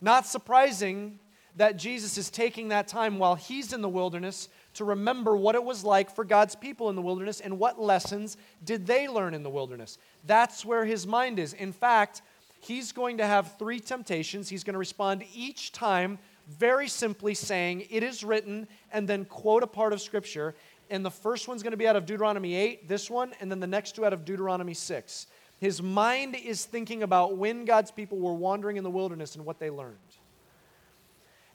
Not 0.00 0.26
surprising 0.26 1.18
that 1.56 1.76
Jesus 1.76 2.16
is 2.16 2.30
taking 2.30 2.68
that 2.68 2.86
time 2.86 3.18
while 3.18 3.34
he's 3.34 3.72
in 3.72 3.82
the 3.82 3.88
wilderness 3.88 4.48
to 4.74 4.84
remember 4.84 5.36
what 5.36 5.56
it 5.56 5.64
was 5.64 5.82
like 5.82 6.14
for 6.14 6.24
God's 6.24 6.54
people 6.54 6.88
in 6.88 6.94
the 6.94 7.02
wilderness 7.02 7.40
and 7.40 7.58
what 7.58 7.80
lessons 7.80 8.36
did 8.64 8.86
they 8.86 9.08
learn 9.08 9.34
in 9.34 9.42
the 9.42 9.50
wilderness. 9.50 9.98
That's 10.24 10.64
where 10.64 10.84
his 10.84 11.04
mind 11.04 11.40
is. 11.40 11.52
In 11.52 11.72
fact, 11.72 12.22
he's 12.60 12.92
going 12.92 13.18
to 13.18 13.26
have 13.26 13.58
three 13.58 13.80
temptations. 13.80 14.48
He's 14.48 14.62
going 14.62 14.74
to 14.74 14.78
respond 14.78 15.24
each 15.34 15.72
time 15.72 16.20
very 16.58 16.88
simply 16.88 17.34
saying, 17.34 17.86
It 17.90 18.02
is 18.02 18.24
written, 18.24 18.66
and 18.92 19.08
then 19.08 19.24
quote 19.24 19.62
a 19.62 19.66
part 19.66 19.92
of 19.92 20.00
Scripture. 20.00 20.54
And 20.90 21.04
the 21.04 21.10
first 21.10 21.46
one's 21.46 21.62
going 21.62 21.70
to 21.70 21.76
be 21.76 21.86
out 21.86 21.94
of 21.94 22.04
Deuteronomy 22.04 22.54
8, 22.54 22.88
this 22.88 23.08
one, 23.08 23.32
and 23.40 23.50
then 23.50 23.60
the 23.60 23.66
next 23.66 23.94
two 23.94 24.04
out 24.04 24.12
of 24.12 24.24
Deuteronomy 24.24 24.74
6. 24.74 25.26
His 25.58 25.80
mind 25.80 26.34
is 26.34 26.64
thinking 26.64 27.02
about 27.02 27.36
when 27.36 27.64
God's 27.64 27.90
people 27.90 28.18
were 28.18 28.34
wandering 28.34 28.76
in 28.76 28.82
the 28.82 28.90
wilderness 28.90 29.36
and 29.36 29.44
what 29.44 29.60
they 29.60 29.70
learned. 29.70 29.98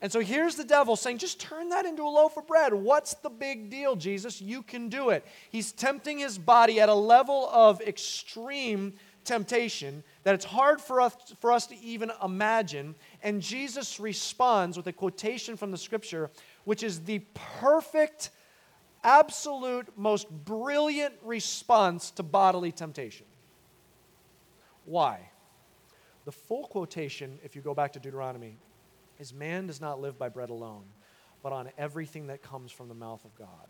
And 0.01 0.11
so 0.11 0.19
here's 0.19 0.55
the 0.55 0.63
devil 0.63 0.95
saying, 0.95 1.17
just 1.17 1.39
turn 1.39 1.69
that 1.69 1.85
into 1.85 2.03
a 2.03 2.09
loaf 2.09 2.37
of 2.37 2.45
bread. 2.45 2.73
What's 2.73 3.15
the 3.15 3.29
big 3.29 3.69
deal, 3.69 3.95
Jesus? 3.95 4.41
You 4.41 4.61
can 4.61 4.87
do 4.87 5.09
it. 5.09 5.25
He's 5.49 5.71
tempting 5.71 6.19
his 6.19 6.37
body 6.37 6.79
at 6.79 6.89
a 6.89 6.93
level 6.93 7.49
of 7.51 7.81
extreme 7.81 8.93
temptation 9.25 10.03
that 10.23 10.35
it's 10.35 10.45
hard 10.45 10.79
for 10.79 11.01
us, 11.01 11.15
for 11.39 11.51
us 11.51 11.67
to 11.67 11.77
even 11.79 12.11
imagine. 12.23 12.95
And 13.23 13.41
Jesus 13.41 13.99
responds 13.99 14.77
with 14.77 14.87
a 14.87 14.93
quotation 14.93 15.57
from 15.57 15.71
the 15.71 15.77
scripture, 15.77 16.29
which 16.63 16.83
is 16.83 17.01
the 17.01 17.19
perfect, 17.33 18.29
absolute, 19.03 19.87
most 19.97 20.29
brilliant 20.29 21.15
response 21.23 22.11
to 22.11 22.23
bodily 22.23 22.71
temptation. 22.71 23.25
Why? 24.85 25.31
The 26.25 26.31
full 26.31 26.67
quotation, 26.67 27.39
if 27.43 27.55
you 27.55 27.61
go 27.61 27.73
back 27.73 27.93
to 27.93 27.99
Deuteronomy, 27.99 28.57
is 29.19 29.33
man 29.33 29.67
does 29.67 29.81
not 29.81 29.99
live 29.99 30.17
by 30.17 30.29
bread 30.29 30.49
alone, 30.49 30.85
but 31.43 31.53
on 31.53 31.69
everything 31.77 32.27
that 32.27 32.41
comes 32.41 32.71
from 32.71 32.87
the 32.87 32.95
mouth 32.95 33.23
of 33.25 33.35
God 33.35 33.67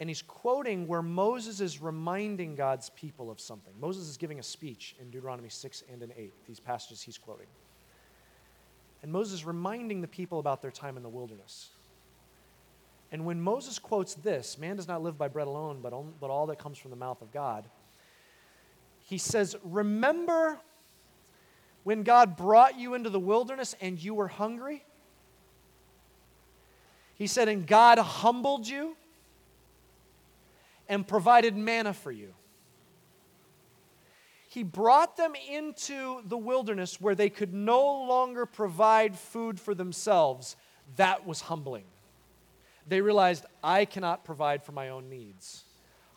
and 0.00 0.08
he's 0.08 0.22
quoting 0.22 0.88
where 0.88 1.02
Moses 1.02 1.60
is 1.60 1.82
reminding 1.82 2.54
God's 2.56 2.88
people 2.90 3.30
of 3.30 3.38
something. 3.38 3.74
Moses 3.78 4.08
is 4.08 4.16
giving 4.16 4.38
a 4.38 4.42
speech 4.42 4.96
in 4.98 5.10
Deuteronomy 5.10 5.50
6 5.50 5.84
and 5.92 6.02
in 6.02 6.10
8, 6.16 6.32
these 6.46 6.58
passages 6.58 7.02
he's 7.02 7.18
quoting. 7.18 7.46
And 9.02 9.12
Moses 9.12 9.34
is 9.34 9.44
reminding 9.44 10.00
the 10.00 10.08
people 10.08 10.38
about 10.38 10.62
their 10.62 10.70
time 10.70 10.96
in 10.96 11.02
the 11.02 11.08
wilderness. 11.08 11.68
And 13.12 13.26
when 13.26 13.42
Moses 13.42 13.78
quotes 13.78 14.14
this, 14.14 14.56
man 14.56 14.76
does 14.76 14.88
not 14.88 15.02
live 15.02 15.18
by 15.18 15.28
bread 15.28 15.46
alone, 15.46 15.80
but, 15.82 15.92
on, 15.92 16.14
but 16.18 16.30
all 16.30 16.46
that 16.46 16.58
comes 16.58 16.78
from 16.78 16.90
the 16.90 16.96
mouth 16.96 17.20
of 17.20 17.30
God, 17.30 17.68
he 19.00 19.18
says, 19.18 19.54
Remember 19.62 20.58
when 21.84 22.04
God 22.04 22.36
brought 22.38 22.78
you 22.78 22.94
into 22.94 23.10
the 23.10 23.20
wilderness 23.20 23.74
and 23.82 24.02
you 24.02 24.14
were 24.14 24.28
hungry? 24.28 24.82
He 27.16 27.26
said, 27.26 27.48
And 27.48 27.66
God 27.66 27.98
humbled 27.98 28.66
you 28.66 28.96
and 30.90 31.06
provided 31.06 31.56
manna 31.56 31.94
for 31.94 32.10
you. 32.10 32.34
He 34.48 34.64
brought 34.64 35.16
them 35.16 35.34
into 35.48 36.20
the 36.26 36.36
wilderness 36.36 37.00
where 37.00 37.14
they 37.14 37.30
could 37.30 37.54
no 37.54 38.02
longer 38.02 38.44
provide 38.44 39.16
food 39.16 39.60
for 39.60 39.72
themselves. 39.72 40.56
That 40.96 41.24
was 41.24 41.42
humbling. 41.42 41.84
They 42.88 43.00
realized, 43.00 43.46
I 43.62 43.84
cannot 43.84 44.24
provide 44.24 44.64
for 44.64 44.72
my 44.72 44.88
own 44.88 45.08
needs. 45.08 45.62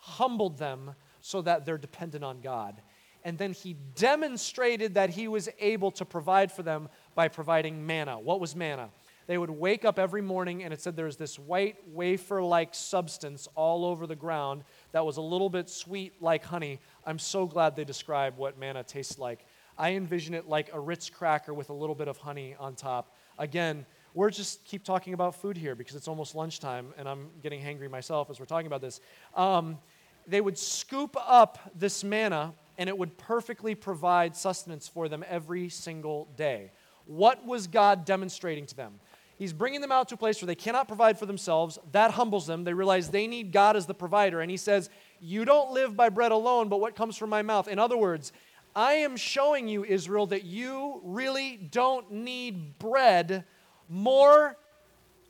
Humbled 0.00 0.58
them 0.58 0.96
so 1.20 1.40
that 1.42 1.64
they're 1.64 1.78
dependent 1.78 2.24
on 2.24 2.40
God. 2.40 2.82
And 3.22 3.38
then 3.38 3.52
he 3.52 3.76
demonstrated 3.94 4.94
that 4.94 5.10
he 5.10 5.28
was 5.28 5.48
able 5.60 5.92
to 5.92 6.04
provide 6.04 6.50
for 6.50 6.64
them 6.64 6.88
by 7.14 7.28
providing 7.28 7.86
manna. 7.86 8.18
What 8.18 8.40
was 8.40 8.56
manna? 8.56 8.90
They 9.26 9.38
would 9.38 9.50
wake 9.50 9.84
up 9.84 9.98
every 9.98 10.20
morning, 10.20 10.62
and 10.62 10.72
it 10.72 10.80
said 10.80 10.96
there's 10.96 11.16
this 11.16 11.38
white 11.38 11.76
wafer 11.88 12.42
like 12.42 12.74
substance 12.74 13.48
all 13.54 13.84
over 13.84 14.06
the 14.06 14.16
ground 14.16 14.64
that 14.92 15.04
was 15.04 15.16
a 15.16 15.22
little 15.22 15.48
bit 15.48 15.70
sweet 15.70 16.20
like 16.20 16.44
honey. 16.44 16.80
I'm 17.06 17.18
so 17.18 17.46
glad 17.46 17.74
they 17.74 17.84
described 17.84 18.36
what 18.36 18.58
manna 18.58 18.82
tastes 18.82 19.18
like. 19.18 19.46
I 19.78 19.92
envision 19.92 20.34
it 20.34 20.48
like 20.48 20.72
a 20.72 20.78
Ritz 20.78 21.08
cracker 21.10 21.54
with 21.54 21.70
a 21.70 21.72
little 21.72 21.94
bit 21.94 22.06
of 22.06 22.18
honey 22.18 22.54
on 22.58 22.74
top. 22.74 23.14
Again, 23.38 23.86
we're 24.12 24.30
just 24.30 24.64
keep 24.64 24.84
talking 24.84 25.14
about 25.14 25.34
food 25.34 25.56
here 25.56 25.74
because 25.74 25.96
it's 25.96 26.06
almost 26.06 26.34
lunchtime, 26.34 26.94
and 26.98 27.08
I'm 27.08 27.30
getting 27.42 27.60
hangry 27.60 27.90
myself 27.90 28.30
as 28.30 28.38
we're 28.38 28.46
talking 28.46 28.66
about 28.66 28.80
this. 28.80 29.00
Um, 29.34 29.78
they 30.26 30.40
would 30.40 30.56
scoop 30.56 31.16
up 31.26 31.58
this 31.74 32.04
manna, 32.04 32.54
and 32.78 32.88
it 32.88 32.96
would 32.96 33.16
perfectly 33.18 33.74
provide 33.74 34.36
sustenance 34.36 34.86
for 34.86 35.08
them 35.08 35.24
every 35.28 35.68
single 35.68 36.28
day. 36.36 36.70
What 37.06 37.44
was 37.44 37.66
God 37.66 38.04
demonstrating 38.04 38.66
to 38.66 38.76
them? 38.76 39.00
He's 39.36 39.52
bringing 39.52 39.80
them 39.80 39.90
out 39.90 40.08
to 40.08 40.14
a 40.14 40.18
place 40.18 40.40
where 40.40 40.46
they 40.46 40.54
cannot 40.54 40.86
provide 40.86 41.18
for 41.18 41.26
themselves. 41.26 41.78
That 41.92 42.12
humbles 42.12 42.46
them. 42.46 42.64
They 42.64 42.72
realize 42.72 43.10
they 43.10 43.26
need 43.26 43.52
God 43.52 43.76
as 43.76 43.86
the 43.86 43.94
provider. 43.94 44.40
And 44.40 44.50
he 44.50 44.56
says, 44.56 44.90
You 45.20 45.44
don't 45.44 45.72
live 45.72 45.96
by 45.96 46.08
bread 46.08 46.30
alone, 46.30 46.68
but 46.68 46.80
what 46.80 46.94
comes 46.94 47.16
from 47.16 47.30
my 47.30 47.42
mouth. 47.42 47.66
In 47.66 47.78
other 47.78 47.96
words, 47.96 48.32
I 48.76 48.94
am 48.94 49.16
showing 49.16 49.68
you, 49.68 49.84
Israel, 49.84 50.26
that 50.26 50.44
you 50.44 51.00
really 51.04 51.56
don't 51.56 52.10
need 52.10 52.78
bread 52.78 53.44
more 53.88 54.56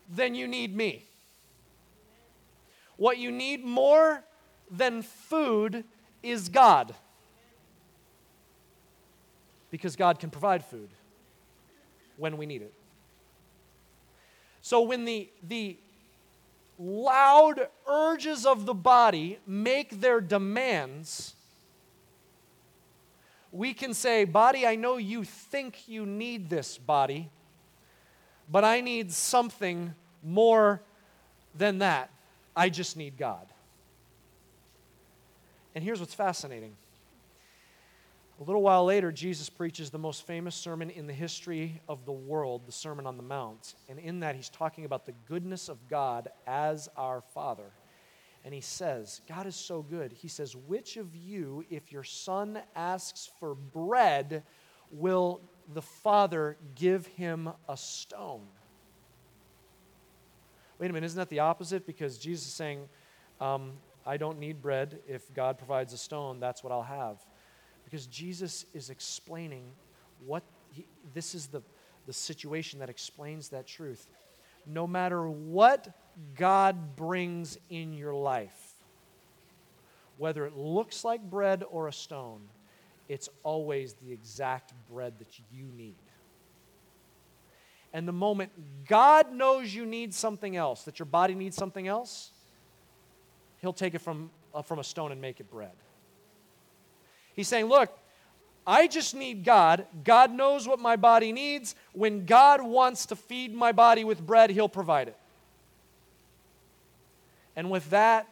than 0.09 0.35
you 0.35 0.47
need 0.47 0.77
me. 0.77 1.07
What 2.97 3.19
you 3.19 3.33
need 3.33 3.65
more 3.65 4.23
than 4.71 5.03
food 5.03 5.85
is 6.23 6.49
God. 6.49 6.95
Because 9.71 9.97
God 9.97 10.19
can 10.19 10.31
provide 10.31 10.65
food 10.65 10.91
when 12.17 12.37
we 12.37 12.47
need 12.47 12.63
it. 12.63 12.73
So 14.65 14.81
when 14.81 15.05
the, 15.05 15.29
the 15.47 15.77
loud 16.79 17.69
urges 17.87 18.47
of 18.47 18.65
the 18.65 18.73
body 18.73 19.39
make 19.47 20.01
their 20.01 20.23
demands, 20.23 21.35
we 23.53 23.75
can 23.75 23.93
say, 23.93 24.25
Body, 24.25 24.67
I 24.67 24.77
know 24.77 24.97
you 24.97 25.23
think 25.23 25.87
you 25.87 26.07
need 26.07 26.49
this, 26.49 26.79
body, 26.79 27.29
but 28.51 28.65
I 28.65 28.81
need 28.81 29.13
something 29.13 29.93
more 30.23 30.81
than 31.55 31.81
that. 31.81 32.09
I 32.57 32.71
just 32.71 32.97
need 32.97 33.19
God. 33.19 33.47
And 35.75 35.85
here's 35.85 36.01
what's 36.01 36.15
fascinating 36.15 36.75
a 38.41 38.43
little 38.43 38.63
while 38.63 38.85
later, 38.85 39.13
Jesus 39.13 39.49
preaches 39.49 39.91
the 39.91 39.99
most 39.99 40.27
famous 40.27 40.57
sermon 40.57 40.91
in 40.91 41.07
the 41.07 41.13
history 41.13 41.81
of 41.89 42.05
the 42.05 42.13
world, 42.13 42.63
the 42.67 42.73
Sermon 42.73 43.07
on 43.07 43.17
the 43.17 43.23
Mount. 43.23 43.77
And 43.89 43.99
in 44.01 44.21
that, 44.21 44.35
he's 44.35 44.49
talking 44.49 44.85
about 44.85 45.07
the 45.07 45.15
goodness 45.29 45.69
of 45.69 45.79
God 45.89 46.29
as 46.45 46.89
our 46.97 47.21
Father. 47.21 47.71
And 48.45 48.53
he 48.53 48.61
says, 48.61 49.21
God 49.29 49.47
is 49.47 49.55
so 49.55 49.83
good. 49.83 50.13
He 50.13 50.27
says, 50.27 50.57
Which 50.57 50.97
of 50.97 51.15
you, 51.15 51.65
if 51.71 51.93
your 51.93 52.03
son 52.03 52.59
asks 52.75 53.31
for 53.39 53.55
bread, 53.55 54.43
will 54.91 55.41
the 55.73 55.83
Father 55.83 56.57
give 56.75 57.07
him 57.07 57.51
a 57.69 57.77
stone? 57.77 58.47
Wait 60.81 60.91
a 60.91 60.93
minute, 60.93 61.07
isn't 61.07 61.19
that 61.19 61.31
the 61.31 61.39
opposite? 61.39 61.87
Because 61.87 62.19
Jesus 62.19 62.49
is 62.49 62.53
saying, 62.53 62.89
um, 63.41 63.75
I 64.05 64.17
don't 64.17 64.41
need 64.41 64.61
bread. 64.61 64.99
If 65.07 65.33
God 65.33 65.57
provides 65.57 65.93
a 65.93 65.99
stone, 65.99 66.41
that's 66.41 66.65
what 66.65 66.73
I'll 66.73 66.83
have 66.83 67.25
because 67.95 68.09
Jesus 68.09 68.67
is 68.75 68.91
explaining 68.91 69.63
what 70.27 70.43
he, 70.73 70.85
this 71.13 71.33
is 71.33 71.47
the, 71.47 71.63
the 72.07 72.13
situation 72.13 72.81
that 72.81 72.91
explains 72.91 73.51
that 73.51 73.69
truth. 73.69 74.09
No 74.67 74.85
matter 74.85 75.29
what 75.29 75.97
God 76.35 76.97
brings 76.97 77.57
in 77.71 77.93
your 77.93 78.13
life, 78.13 78.75
whether 80.19 80.45
it 80.45 80.57
looks 80.57 81.05
like 81.05 81.23
bread 81.23 81.63
or 81.71 81.87
a 81.87 81.93
stone, 81.93 82.41
it's 83.09 83.29
always 83.45 83.93
the 83.93 84.11
exact 84.11 84.73
bread 84.91 85.15
that 85.21 85.39
you 85.53 85.67
need. 85.77 85.95
And 87.93 88.09
the 88.09 88.13
moment 88.13 88.51
God 88.89 89.33
knows 89.33 89.73
you 89.73 89.87
need 89.87 90.13
something 90.13 90.57
else, 90.57 90.83
that 90.83 90.99
your 90.99 91.07
body 91.07 91.37
needs 91.37 91.55
something 91.55 91.87
else, 91.87 92.33
He'll 93.59 93.73
take 93.73 93.95
it 93.95 94.01
from, 94.01 94.33
uh, 94.53 94.63
from 94.63 94.81
a 94.81 94.85
stone 94.85 95.13
and 95.13 95.21
make 95.21 95.39
it 95.39 95.49
bread. 95.49 95.71
He's 97.35 97.49
saying, 97.49 97.67
Look, 97.67 97.91
I 98.67 98.87
just 98.87 99.15
need 99.15 99.45
God. 99.45 99.87
God 100.05 100.33
knows 100.33 100.67
what 100.67 100.79
my 100.79 100.97
body 100.97 101.33
needs. 101.33 101.75
When 101.93 102.25
God 102.25 102.63
wants 102.63 103.07
to 103.07 103.17
feed 103.17 103.55
my 103.55 103.73
body 103.73 104.05
with 104.05 104.25
bread, 104.25 104.51
He'll 104.51 104.69
provide 104.69 105.09
it. 105.09 105.17
And 107.57 107.71
with 107.71 107.91
that, 107.91 108.27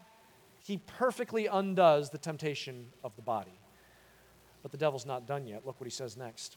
He 0.65 0.79
perfectly 0.79 1.47
undoes 1.47 2.11
the 2.11 2.19
temptation 2.19 2.87
of 3.05 3.15
the 3.17 3.23
body. 3.23 3.59
But 4.63 4.71
the 4.71 4.79
devil's 4.79 5.05
not 5.05 5.27
done 5.27 5.47
yet. 5.47 5.67
Look 5.67 5.81
what 5.81 5.87
he 5.87 5.91
says 5.91 6.17
next. 6.17 6.57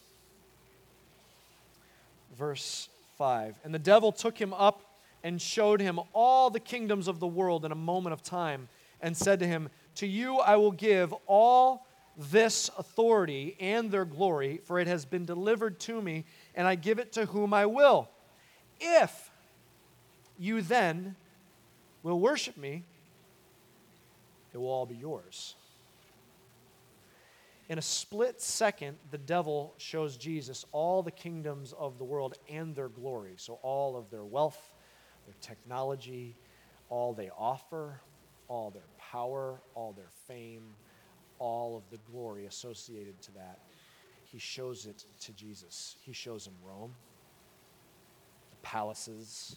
Verse 2.37 2.87
5 3.17 3.55
And 3.63 3.73
the 3.73 3.79
devil 3.79 4.11
took 4.11 4.37
him 4.37 4.53
up 4.53 4.81
and 5.23 5.41
showed 5.41 5.81
him 5.81 5.99
all 6.13 6.49
the 6.51 6.59
kingdoms 6.59 7.07
of 7.07 7.19
the 7.19 7.27
world 7.27 7.65
in 7.65 7.71
a 7.71 7.75
moment 7.75 8.13
of 8.13 8.21
time, 8.21 8.69
and 9.01 9.17
said 9.17 9.39
to 9.39 9.47
him, 9.47 9.69
To 9.95 10.07
you 10.07 10.37
I 10.37 10.55
will 10.55 10.71
give 10.71 11.13
all 11.25 11.87
this 12.17 12.69
authority 12.77 13.55
and 13.59 13.91
their 13.91 14.05
glory, 14.05 14.61
for 14.63 14.79
it 14.79 14.87
has 14.87 15.05
been 15.05 15.25
delivered 15.25 15.79
to 15.81 16.01
me, 16.01 16.25
and 16.53 16.67
I 16.67 16.75
give 16.75 16.99
it 16.99 17.11
to 17.13 17.25
whom 17.25 17.53
I 17.53 17.65
will. 17.65 18.09
If 18.79 19.31
you 20.37 20.61
then 20.61 21.15
will 22.03 22.19
worship 22.19 22.57
me, 22.57 22.83
it 24.53 24.57
will 24.57 24.69
all 24.69 24.85
be 24.85 24.95
yours. 24.95 25.55
In 27.67 27.79
a 27.79 27.81
split 27.81 28.41
second, 28.41 28.97
the 29.09 29.17
devil 29.17 29.73
shows 29.77 30.17
Jesus 30.17 30.65
all 30.71 31.01
the 31.01 31.11
kingdoms 31.11 31.73
of 31.77 31.97
the 31.97 32.03
world 32.03 32.37
and 32.47 32.75
their 32.75 32.89
glory. 32.89 33.33
So, 33.37 33.59
all 33.63 33.97
of 33.97 34.11
their 34.11 34.23
wealth, 34.23 34.71
their 35.25 35.35
technology, 35.41 36.35
all 36.89 37.13
they 37.13 37.31
offer, 37.35 37.99
all 38.47 38.69
their 38.69 38.83
power, 38.99 39.59
all 39.73 39.93
their 39.93 40.11
fame, 40.27 40.75
all 41.39 41.77
of 41.77 41.83
the 41.91 41.97
glory 42.11 42.45
associated 42.45 43.21
to 43.21 43.33
that. 43.33 43.59
He 44.23 44.39
shows 44.39 44.85
it 44.85 45.05
to 45.21 45.31
Jesus. 45.33 45.95
He 46.01 46.13
shows 46.13 46.47
him 46.47 46.53
Rome, 46.63 46.93
the 48.51 48.57
palaces 48.67 49.55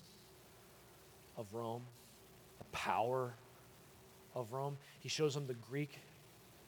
of 1.37 1.47
Rome, 1.53 1.83
the 2.59 2.64
power 2.67 3.35
of 4.35 4.53
Rome. 4.53 4.77
He 5.01 5.09
shows 5.09 5.37
him 5.37 5.47
the 5.47 5.55
Greek 5.55 5.99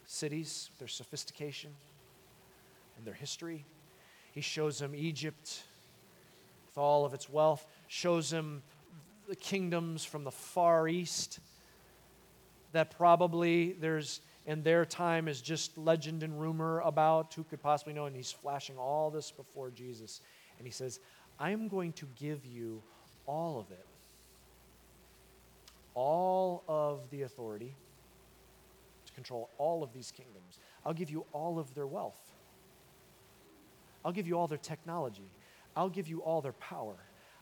cities, 0.05 0.69
their 0.79 0.87
sophistication 0.87 1.71
and 2.97 3.05
their 3.05 3.13
history. 3.13 3.65
He 4.31 4.41
shows 4.41 4.81
him 4.81 4.93
Egypt 4.95 5.63
with 6.67 6.77
all 6.77 7.05
of 7.05 7.13
its 7.13 7.29
wealth, 7.29 7.65
shows 7.87 8.31
him 8.31 8.61
the 9.27 9.35
kingdoms 9.35 10.03
from 10.03 10.23
the 10.23 10.31
far 10.31 10.87
east 10.87 11.39
that 12.71 12.91
probably 12.91 13.73
there's 13.73 14.21
in 14.51 14.63
their 14.63 14.83
time 14.83 15.29
is 15.29 15.39
just 15.39 15.77
legend 15.77 16.23
and 16.23 16.37
rumor 16.37 16.81
about 16.81 17.33
who 17.33 17.43
could 17.45 17.61
possibly 17.61 17.93
know. 17.93 18.05
And 18.05 18.13
he's 18.13 18.33
flashing 18.33 18.77
all 18.77 19.09
this 19.09 19.31
before 19.31 19.71
Jesus. 19.71 20.19
And 20.57 20.67
he 20.67 20.73
says, 20.73 20.99
I 21.39 21.51
am 21.51 21.69
going 21.69 21.93
to 21.93 22.07
give 22.19 22.45
you 22.45 22.83
all 23.25 23.61
of 23.61 23.71
it, 23.71 23.85
all 25.93 26.65
of 26.67 27.09
the 27.11 27.21
authority 27.21 27.73
to 29.05 29.13
control 29.13 29.49
all 29.57 29.83
of 29.83 29.93
these 29.93 30.11
kingdoms. 30.11 30.59
I'll 30.85 30.93
give 30.93 31.09
you 31.09 31.25
all 31.31 31.57
of 31.57 31.73
their 31.73 31.87
wealth. 31.87 32.19
I'll 34.03 34.11
give 34.11 34.27
you 34.27 34.37
all 34.37 34.47
their 34.47 34.57
technology. 34.57 35.31
I'll 35.77 35.89
give 35.89 36.09
you 36.09 36.23
all 36.23 36.41
their 36.41 36.51
power. 36.51 36.97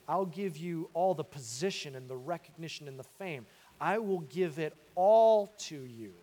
I'll 0.08 0.28
give 0.28 0.58
you 0.58 0.92
all 0.94 1.16
the 1.16 1.24
position 1.24 1.96
and 1.96 2.08
the 2.08 2.18
recognition 2.18 2.88
and 2.88 3.00
the 3.00 3.04
fame. 3.04 3.48
I 3.82 3.98
will 3.98 4.20
give 4.20 4.60
it 4.60 4.76
all 4.94 5.48
to 5.62 5.76
you. 5.76 6.14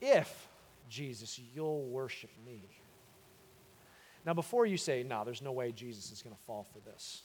If, 0.00 0.48
Jesus, 0.88 1.40
you'll 1.54 1.84
worship 1.84 2.30
me. 2.46 2.62
Now, 4.26 4.34
before 4.34 4.66
you 4.66 4.76
say, 4.76 5.02
no, 5.02 5.24
there's 5.24 5.42
no 5.42 5.52
way 5.52 5.72
Jesus 5.72 6.12
is 6.12 6.22
going 6.22 6.34
to 6.34 6.42
fall 6.42 6.66
for 6.72 6.80
this. 6.80 7.22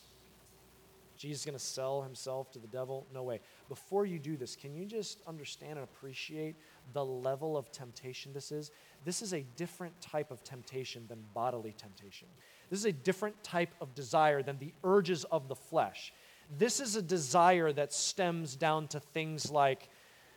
Jesus 1.17 1.41
is 1.41 1.45
going 1.45 1.57
to 1.57 1.63
sell 1.63 2.01
himself 2.01 2.51
to 2.51 2.59
the 2.59 2.67
devil? 2.67 3.05
No 3.13 3.23
way. 3.23 3.39
Before 3.69 4.05
you 4.05 4.19
do 4.19 4.35
this, 4.35 4.55
can 4.55 4.75
you 4.75 4.85
just 4.85 5.19
understand 5.27 5.73
and 5.73 5.83
appreciate 5.83 6.55
the 6.93 7.05
level 7.05 7.55
of 7.55 7.71
temptation 7.71 8.33
this 8.33 8.51
is? 8.51 8.71
This 9.05 9.21
is 9.21 9.33
a 9.33 9.45
different 9.55 9.99
type 10.01 10.31
of 10.31 10.43
temptation 10.43 11.05
than 11.07 11.23
bodily 11.33 11.73
temptation. 11.77 12.27
This 12.69 12.79
is 12.79 12.85
a 12.85 12.91
different 12.91 13.41
type 13.43 13.73
of 13.79 13.93
desire 13.95 14.41
than 14.43 14.57
the 14.57 14.73
urges 14.83 15.23
of 15.25 15.47
the 15.47 15.55
flesh. 15.55 16.11
This 16.57 16.79
is 16.79 16.95
a 16.95 17.01
desire 17.01 17.71
that 17.71 17.93
stems 17.93 18.55
down 18.55 18.87
to 18.89 18.99
things 18.99 19.49
like 19.49 19.89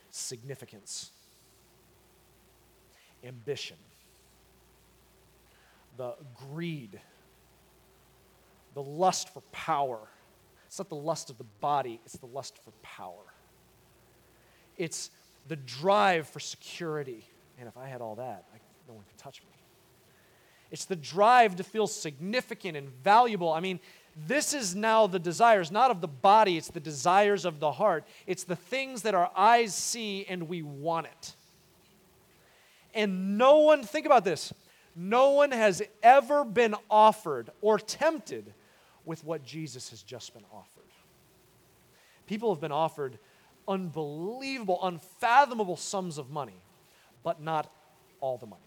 significance, 0.09 1.11
ambition, 3.27 3.77
the 5.97 6.15
greed, 6.49 6.99
the 8.73 8.83
lust 8.83 9.33
for 9.33 9.41
power. 9.51 9.99
It's 10.67 10.79
not 10.79 10.89
the 10.89 10.95
lust 10.95 11.29
of 11.29 11.37
the 11.37 11.45
body, 11.61 11.99
it's 12.05 12.17
the 12.17 12.27
lust 12.27 12.57
for 12.63 12.71
power. 12.81 13.23
It's 14.77 15.09
the 15.47 15.55
drive 15.55 16.27
for 16.27 16.39
security. 16.39 17.25
And 17.59 17.67
if 17.67 17.77
I 17.77 17.87
had 17.87 18.01
all 18.01 18.15
that, 18.15 18.45
I, 18.53 18.57
no 18.87 18.93
one 18.93 19.03
could 19.07 19.17
touch 19.17 19.41
me. 19.41 19.57
It's 20.69 20.85
the 20.85 20.95
drive 20.95 21.55
to 21.55 21.63
feel 21.63 21.87
significant 21.87 22.77
and 22.77 22.89
valuable. 23.03 23.51
I 23.51 23.61
mean, 23.61 23.79
this 24.25 24.53
is 24.53 24.75
now 24.75 25.07
the 25.07 25.19
desires, 25.19 25.71
not 25.71 25.91
of 25.91 26.01
the 26.01 26.07
body, 26.07 26.57
it's 26.57 26.69
the 26.69 26.79
desires 26.79 27.45
of 27.45 27.59
the 27.59 27.71
heart. 27.71 28.05
It's 28.25 28.43
the 28.43 28.55
things 28.55 29.03
that 29.03 29.15
our 29.15 29.31
eyes 29.35 29.73
see 29.73 30.25
and 30.27 30.49
we 30.49 30.61
want 30.61 31.07
it. 31.07 31.35
And 32.97 33.37
no 33.37 33.59
one, 33.59 33.83
think 33.83 34.07
about 34.07 34.25
this, 34.25 34.51
no 34.95 35.29
one 35.29 35.51
has 35.51 35.83
ever 36.01 36.43
been 36.43 36.73
offered 36.89 37.51
or 37.61 37.77
tempted 37.77 38.51
with 39.05 39.23
what 39.23 39.45
Jesus 39.45 39.91
has 39.91 40.01
just 40.01 40.33
been 40.33 40.45
offered. 40.51 40.83
People 42.25 42.51
have 42.51 42.59
been 42.59 42.71
offered 42.71 43.19
unbelievable, 43.67 44.79
unfathomable 44.81 45.77
sums 45.77 46.17
of 46.17 46.31
money, 46.31 46.59
but 47.23 47.39
not 47.39 47.71
all 48.19 48.39
the 48.39 48.47
money. 48.47 48.63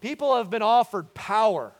People 0.00 0.36
have 0.36 0.48
been 0.48 0.62
offered 0.62 1.12
power. 1.14 1.72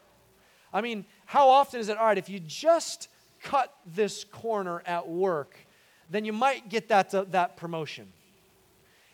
I 0.73 0.81
mean, 0.81 1.05
how 1.25 1.51
often 1.51 1.79
is 1.79 1.89
it, 1.89 1.97
all 1.97 2.07
right, 2.07 2.19
if 2.19 2.29
you 2.29 2.41
just 2.41 3.09
cut 3.45 3.73
this 3.87 4.25
corner 4.25 4.83
at 4.87 5.09
work, 5.09 5.57
then 6.11 6.25
you 6.25 6.33
might 6.33 6.69
get 6.69 6.89
that, 6.89 7.15
uh, 7.15 7.27
that 7.29 7.57
promotion. 7.57 8.13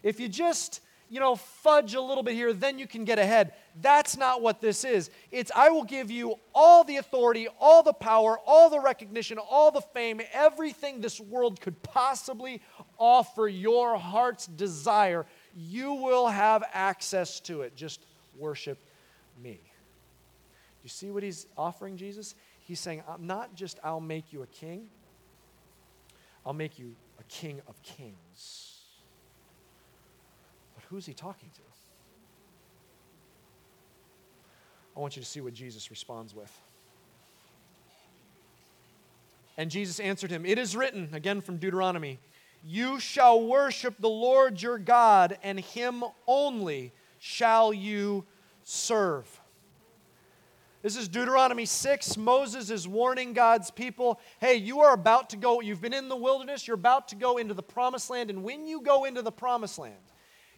If 0.03 0.19
you 0.19 0.29
just, 0.29 0.81
you 1.15 1.21
know, 1.21 1.37
fudge 1.37 1.95
a 1.95 2.01
little 2.01 2.25
bit 2.25 2.35
here, 2.35 2.53
then 2.53 2.77
you 2.77 2.89
can 2.89 3.05
get 3.05 3.21
ahead. 3.21 3.53
That's 3.81 4.17
not 4.17 4.43
what 4.43 4.61
this 4.61 4.83
is. 4.83 5.11
It's, 5.31 5.53
I 5.55 5.69
will 5.71 5.85
give 5.85 6.11
you 6.11 6.35
all 6.53 6.83
the 6.83 6.97
authority, 6.97 7.47
all 7.61 7.85
the 7.85 7.93
power, 7.93 8.37
all 8.45 8.69
the 8.69 8.81
recognition, 8.81 9.39
all 9.39 9.71
the 9.71 9.81
fame, 9.81 10.21
everything 10.33 11.01
this 11.01 11.21
world 11.21 11.61
could 11.61 11.81
possibly 11.85 12.61
offer 12.99 13.47
your 13.47 13.97
heart's 13.97 14.49
desire. 14.49 15.25
You 15.55 15.93
will 15.93 16.27
have 16.27 16.65
access 16.73 17.39
to 17.43 17.61
it. 17.61 17.77
Just 17.77 18.05
worship 18.37 18.79
me. 19.41 19.61
You 20.83 20.89
see 20.89 21.13
what 21.13 21.23
he's 21.23 21.47
offering, 21.57 21.97
Jesus? 21.97 22.35
He's 22.59 22.81
saying, 22.81 23.05
I'm 23.09 23.29
not 23.29 23.55
just 23.55 23.79
I'll 23.85 24.01
make 24.01 24.33
you 24.33 24.43
a 24.43 24.49
king, 24.49 24.89
I'll 26.45 26.55
make 26.55 26.77
you 26.77 26.97
a 27.21 27.23
king 27.25 27.61
of 27.69 27.81
kings. 27.85 28.64
Who's 30.91 31.07
he 31.07 31.15
talking 31.15 31.51
to? 31.55 31.61
I 34.97 35.01
want 35.01 35.17
you 35.17 35.23
to 35.23 35.29
see 35.29 35.41
what 35.41 35.55
Jesus 35.55 35.91
responds 35.91 36.35
with. 36.35 36.53
And 39.57 39.71
Jesus 39.71 40.01
answered 40.01 40.31
him, 40.31 40.45
It 40.45 40.59
is 40.59 40.77
written, 40.77 41.09
again 41.13 41.41
from 41.41 41.59
Deuteronomy, 41.59 42.19
you 42.65 42.99
shall 42.99 43.47
worship 43.47 43.95
the 43.99 44.09
Lord 44.09 44.63
your 44.63 44.79
God, 44.79 45.37
and 45.43 45.61
him 45.61 46.03
only 46.27 46.93
shall 47.19 47.73
you 47.73 48.25
serve. 48.63 49.41
This 50.83 50.97
is 50.97 51.09
Deuteronomy 51.09 51.65
6. 51.67 52.17
Moses 52.17 52.71
is 52.71 52.87
warning 52.87 53.33
God's 53.33 53.71
people 53.71 54.21
hey, 54.41 54.57
you 54.57 54.81
are 54.81 54.93
about 54.93 55.31
to 55.31 55.37
go, 55.37 55.61
you've 55.61 55.81
been 55.81 55.95
in 55.95 56.09
the 56.09 56.17
wilderness, 56.17 56.67
you're 56.67 56.75
about 56.75 57.09
to 57.09 57.17
go 57.17 57.39
into 57.39 57.55
the 57.55 57.63
promised 57.63 58.11
land, 58.11 58.31
and 58.31 58.43
when 58.43 58.67
you 58.67 58.81
go 58.81 59.05
into 59.05 59.23
the 59.23 59.33
promised 59.33 59.79
land, 59.79 59.95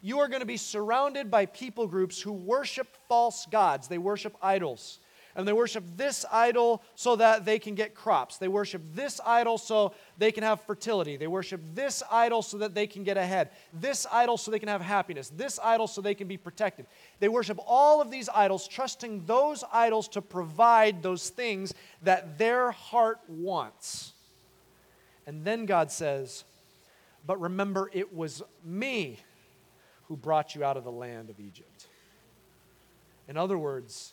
you 0.02 0.20
are 0.20 0.28
going 0.28 0.40
to 0.40 0.46
be 0.46 0.56
surrounded 0.56 1.30
by 1.30 1.46
people 1.46 1.86
groups 1.86 2.20
who 2.20 2.32
worship 2.32 2.88
false 3.08 3.46
gods. 3.46 3.88
They 3.88 3.98
worship 3.98 4.36
idols 4.42 4.98
and 5.36 5.46
they 5.46 5.52
worship 5.52 5.84
this 5.96 6.24
idol 6.32 6.82
so 6.94 7.16
that 7.16 7.44
they 7.44 7.58
can 7.58 7.74
get 7.74 7.94
crops. 7.94 8.38
They 8.38 8.48
worship 8.48 8.82
this 8.94 9.20
idol 9.24 9.58
so 9.58 9.92
they 10.16 10.32
can 10.32 10.42
have 10.42 10.62
fertility. 10.62 11.18
They 11.18 11.26
worship 11.26 11.60
this 11.74 12.02
idol 12.10 12.40
so 12.40 12.58
that 12.58 12.74
they 12.74 12.86
can 12.86 13.04
get 13.04 13.18
ahead. 13.18 13.50
This 13.72 14.06
idol 14.10 14.38
so 14.38 14.50
they 14.50 14.58
can 14.58 14.70
have 14.70 14.80
happiness. 14.80 15.28
This 15.28 15.58
idol 15.62 15.86
so 15.86 16.00
they 16.00 16.14
can 16.14 16.26
be 16.26 16.38
protected. 16.38 16.86
They 17.20 17.28
worship 17.28 17.60
all 17.66 18.00
of 18.00 18.10
these 18.10 18.30
idols, 18.30 18.66
trusting 18.66 19.26
those 19.26 19.62
idols 19.70 20.08
to 20.08 20.22
provide 20.22 21.02
those 21.02 21.28
things 21.28 21.74
that 22.02 22.38
their 22.38 22.70
heart 22.70 23.20
wants. 23.28 24.14
And 25.26 25.44
then 25.44 25.66
God 25.66 25.90
says, 25.90 26.44
But 27.26 27.38
remember, 27.42 27.90
it 27.92 28.14
was 28.14 28.42
me 28.64 29.18
who 30.08 30.16
brought 30.16 30.54
you 30.54 30.64
out 30.64 30.76
of 30.76 30.84
the 30.84 30.92
land 30.92 31.30
of 31.30 31.40
Egypt. 31.40 31.88
In 33.28 33.36
other 33.36 33.58
words, 33.58 34.12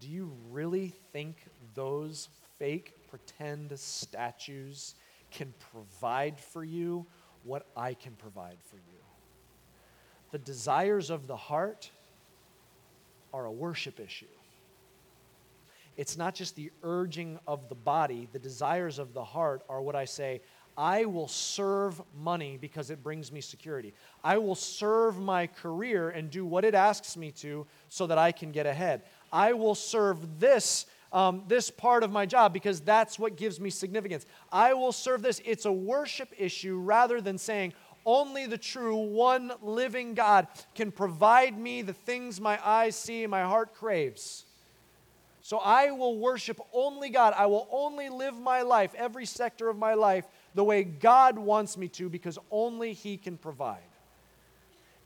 do 0.00 0.08
you 0.08 0.32
really 0.50 0.94
think 1.12 1.36
those 1.74 2.28
fake 2.58 2.94
pretend 3.08 3.78
statues 3.78 4.94
can 5.30 5.52
provide 5.72 6.38
for 6.38 6.64
you 6.64 7.06
what 7.44 7.66
I 7.76 7.94
can 7.94 8.12
provide 8.12 8.58
for 8.70 8.76
you? 8.76 8.98
The 10.30 10.38
desires 10.38 11.10
of 11.10 11.26
the 11.26 11.36
heart 11.36 11.90
are 13.32 13.46
a 13.46 13.52
worship 13.52 13.98
issue. 14.00 14.26
It's 15.96 16.16
not 16.16 16.34
just 16.34 16.56
the 16.56 16.70
urging 16.82 17.38
of 17.46 17.68
the 17.68 17.74
body, 17.74 18.28
the 18.32 18.38
desires 18.38 18.98
of 18.98 19.12
the 19.12 19.24
heart 19.24 19.62
are 19.68 19.82
what 19.82 19.94
I 19.94 20.06
say. 20.06 20.40
I 20.76 21.04
will 21.04 21.28
serve 21.28 22.00
money 22.18 22.58
because 22.60 22.90
it 22.90 23.02
brings 23.02 23.30
me 23.30 23.40
security. 23.40 23.94
I 24.24 24.38
will 24.38 24.54
serve 24.54 25.18
my 25.18 25.46
career 25.46 26.10
and 26.10 26.30
do 26.30 26.46
what 26.46 26.64
it 26.64 26.74
asks 26.74 27.16
me 27.16 27.30
to 27.32 27.66
so 27.88 28.06
that 28.06 28.18
I 28.18 28.32
can 28.32 28.52
get 28.52 28.66
ahead. 28.66 29.02
I 29.32 29.52
will 29.52 29.74
serve 29.74 30.40
this. 30.40 30.86
Um, 31.12 31.42
this 31.46 31.70
part 31.70 32.04
of 32.04 32.10
my 32.10 32.24
job 32.24 32.54
because 32.54 32.80
that's 32.80 33.18
what 33.18 33.36
gives 33.36 33.60
me 33.60 33.68
significance. 33.68 34.24
I 34.50 34.72
will 34.72 34.92
serve 34.92 35.20
this. 35.20 35.42
It's 35.44 35.66
a 35.66 35.72
worship 35.72 36.30
issue 36.38 36.78
rather 36.78 37.20
than 37.20 37.36
saying, 37.36 37.74
only 38.06 38.46
the 38.46 38.56
true 38.56 38.96
one 38.96 39.52
living 39.60 40.14
God 40.14 40.46
can 40.74 40.90
provide 40.90 41.58
me 41.58 41.82
the 41.82 41.92
things 41.92 42.40
my 42.40 42.58
eyes 42.66 42.96
see 42.96 43.24
and 43.24 43.30
my 43.30 43.42
heart 43.42 43.74
craves. 43.74 44.46
So 45.42 45.58
I 45.58 45.90
will 45.90 46.18
worship 46.18 46.60
only 46.72 47.10
God. 47.10 47.34
I 47.36 47.46
will 47.46 47.68
only 47.70 48.08
live 48.08 48.38
my 48.38 48.62
life, 48.62 48.94
every 48.96 49.26
sector 49.26 49.68
of 49.68 49.76
my 49.76 49.94
life, 49.94 50.24
the 50.54 50.64
way 50.64 50.84
God 50.84 51.38
wants 51.38 51.76
me 51.76 51.88
to 51.88 52.08
because 52.08 52.38
only 52.50 52.92
He 52.92 53.16
can 53.16 53.36
provide. 53.36 53.80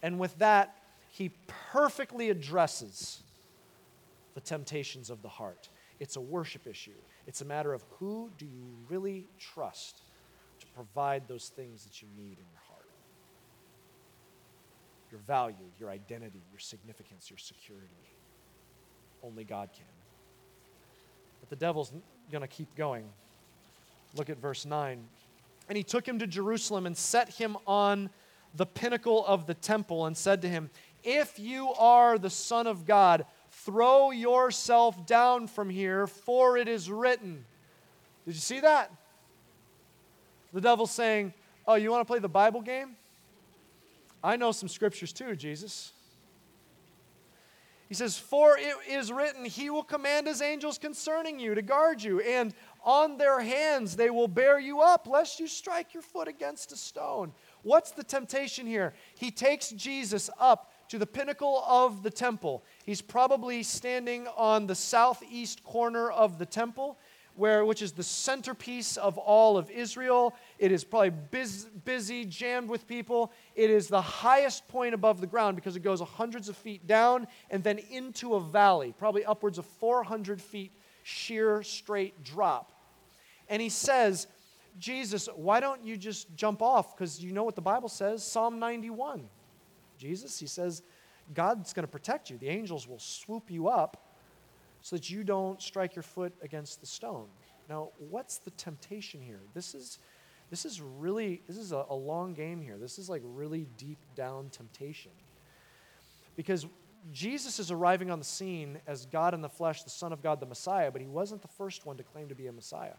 And 0.03 0.19
with 0.19 0.37
that, 0.39 0.77
He 1.11 1.31
perfectly 1.73 2.31
addresses 2.31 3.23
the 4.35 4.41
temptations 4.41 5.11
of 5.11 5.23
the 5.23 5.29
heart. 5.29 5.69
It's 5.99 6.17
a 6.17 6.21
worship 6.21 6.67
issue. 6.67 6.91
It's 7.27 7.41
a 7.41 7.45
matter 7.45 7.73
of 7.73 7.83
who 7.99 8.31
do 8.39 8.45
you 8.45 8.67
really 8.89 9.27
trust 9.39 10.03
to 10.61 10.67
provide 10.69 11.27
those 11.27 11.49
things 11.49 11.85
that 11.85 12.03
you 12.03 12.09
need 12.17 12.39
in 12.39 12.45
your 12.53 12.61
heart? 12.69 12.89
Your 15.11 15.21
value, 15.21 15.57
your 15.79 15.91
identity, 15.91 16.43
your 16.51 16.61
significance, 16.61 17.31
your 17.31 17.39
security. 17.39 17.87
Only 19.23 19.45
God 19.45 19.71
can. 19.73 19.85
But 21.41 21.49
the 21.49 21.57
devil's 21.57 21.93
going 22.31 22.43
to 22.43 22.49
keep 22.49 22.75
going. 22.77 23.05
Look 24.15 24.31
at 24.31 24.39
verse 24.39 24.65
9. 24.65 25.03
And 25.69 25.77
he 25.77 25.85
took 25.85 26.07
him 26.07 26.19
to 26.21 26.27
Jerusalem 26.27 26.87
and 26.87 26.97
set 26.97 27.31
him 27.31 27.57
on 27.67 28.11
the 28.55 28.67
pinnacle 28.67 29.25
of 29.27 29.47
the 29.47 29.55
temple 29.55 30.07
and 30.07 30.17
said 30.17 30.43
to 30.43 30.49
him, 30.49 30.71
If 31.03 31.39
you 31.39 31.73
are 31.75 32.19
the 32.19 32.31
Son 32.31 32.67
of 32.67 32.87
God, 32.87 33.27
Throw 33.65 34.11
yourself 34.11 35.07
down 35.07 35.47
from 35.47 35.71
here, 35.71 36.07
for 36.07 36.59
it 36.59 36.69
is 36.69 36.91
written. 36.91 37.45
Did 38.27 38.35
you 38.35 38.41
see 38.41 38.61
that? 38.61 38.93
The 40.53 40.61
devil's 40.61 40.91
saying, 40.91 41.33
Oh, 41.67 41.75
you 41.75 41.91
want 41.91 42.03
to 42.03 42.05
play 42.05 42.19
the 42.19 42.29
Bible 42.29 42.61
game? 42.61 42.97
I 44.23 44.37
know 44.37 44.53
some 44.53 44.69
scriptures 44.69 45.13
too, 45.13 45.35
Jesus. 45.37 45.93
He 47.89 47.95
says, 47.95 48.19
For 48.19 48.59
it 48.59 48.75
is 48.89 49.11
written, 49.11 49.45
He 49.45 49.71
will 49.71 49.83
command 49.83 50.27
His 50.27 50.43
angels 50.43 50.77
concerning 50.77 51.41
you 51.41 51.55
to 51.55 51.63
guard 51.63 52.03
you, 52.03 52.21
and 52.21 52.55
on 52.87 53.19
their 53.19 53.41
hands 53.41 53.97
they 53.97 54.09
will 54.09 54.29
bear 54.29 54.59
you 54.59 54.81
up, 54.81 55.07
lest 55.09 55.41
you 55.41 55.49
strike 55.49 55.93
your 55.93 56.05
foot 56.05 56.29
against 56.29 56.73
a 56.73 56.77
stone. 56.77 57.33
What's 57.63 57.91
the 57.91 58.05
temptation 58.05 58.67
here? 58.67 58.95
He 59.19 59.33
takes 59.33 59.71
Jesus 59.71 60.31
up 60.39 60.73
to 60.89 60.99
the 60.99 61.07
pinnacle 61.07 61.65
of 61.67 62.05
the 62.05 62.11
temple. 62.11 62.65
He's 62.85 63.03
probably 63.03 63.65
standing 63.65 64.29
on 64.37 64.69
the 64.69 64.77
southeast 64.77 65.65
corner 65.65 66.11
of 66.11 66.39
the 66.39 66.47
temple 66.47 66.97
where, 67.35 67.65
which 67.65 67.83
is 67.83 67.93
the 67.93 68.03
centerpiece 68.03 68.97
of 68.97 69.19
all 69.19 69.59
of 69.59 69.71
Israel. 69.71 70.35
It 70.59 70.73
is 70.73 70.85
probably 70.85 71.11
busy, 71.11 71.69
busy, 71.85 72.25
jammed 72.25 72.69
with 72.69 72.87
people. 72.87 73.33
It 73.55 73.69
is 73.69 73.89
the 73.89 74.01
highest 74.01 74.67
point 74.69 74.95
above 74.95 75.21
the 75.21 75.27
ground 75.27 75.57
because 75.57 75.77
it 75.77 75.81
goes 75.81 76.01
hundreds 76.01 76.49
of 76.49 76.57
feet 76.57 76.87
down 76.87 77.27
and 77.51 77.63
then 77.63 77.79
into 77.91 78.37
a 78.37 78.41
valley, 78.41 78.95
probably 78.97 79.25
upwards 79.25 79.59
of 79.59 79.67
400 79.67 80.41
feet 80.41 80.73
sheer, 81.03 81.63
straight 81.63 82.25
drop. 82.25 82.73
And 83.49 83.63
he 83.63 83.69
says, 83.69 84.27
Jesus, 84.79 85.29
why 85.35 85.61
don't 85.61 85.85
you 85.85 85.97
just 85.97 86.35
jump 86.37 86.63
off? 86.63 86.97
Because 86.97 87.23
you 87.23 87.33
know 87.33 87.45
what 87.45 87.55
the 87.55 87.63
Bible 87.63 87.89
says 87.89 88.25
Psalm 88.25 88.59
91. 88.59 89.29
Jesus, 89.99 90.39
he 90.39 90.47
says, 90.47 90.83
God's 91.35 91.73
going 91.73 91.85
to 91.85 91.91
protect 91.91 92.31
you. 92.31 92.39
The 92.39 92.49
angels 92.49 92.87
will 92.87 92.99
swoop 92.99 93.51
you 93.51 93.69
up 93.69 94.07
so 94.83 94.97
that 94.97 95.11
you 95.11 95.25
don't 95.25 95.61
strike 95.61 95.97
your 95.97 96.03
foot 96.03 96.33
against 96.43 96.81
the 96.81 96.87
stone. 96.87 97.27
Now, 97.69 97.91
what's 98.11 98.39
the 98.39 98.51
temptation 98.53 99.21
here? 99.21 99.41
This 99.55 99.75
is, 99.75 99.99
this 100.51 100.65
is 100.65 100.81
really, 100.81 101.43
this 101.49 101.57
is 101.57 101.73
a, 101.73 101.85
a 101.89 101.95
long 101.95 102.35
game 102.35 102.61
here. 102.61 102.77
This 102.79 102.99
is 102.99 103.09
like 103.09 103.23
really 103.25 103.67
deep 103.79 103.99
down 104.15 104.51
temptation. 104.51 105.11
Because 106.37 106.67
Jesus 107.13 107.59
is 107.59 107.71
arriving 107.71 108.11
on 108.11 108.19
the 108.19 108.25
scene 108.25 108.79
as 108.87 109.07
God 109.07 109.35
in 109.35 109.41
the 109.41 109.49
flesh, 109.49 109.83
the 109.83 109.91
Son 109.91 110.13
of 110.13 110.23
God, 110.23 110.41
the 110.41 110.47
Messiah, 110.47 110.91
but 110.91 111.01
he 111.01 111.07
wasn't 111.07 111.43
the 111.43 111.49
first 111.49 111.87
one 111.87 111.97
to 111.97 112.03
claim 112.03 112.29
to 112.29 112.35
be 112.35 112.47
a 112.47 112.53
Messiah. 112.53 112.95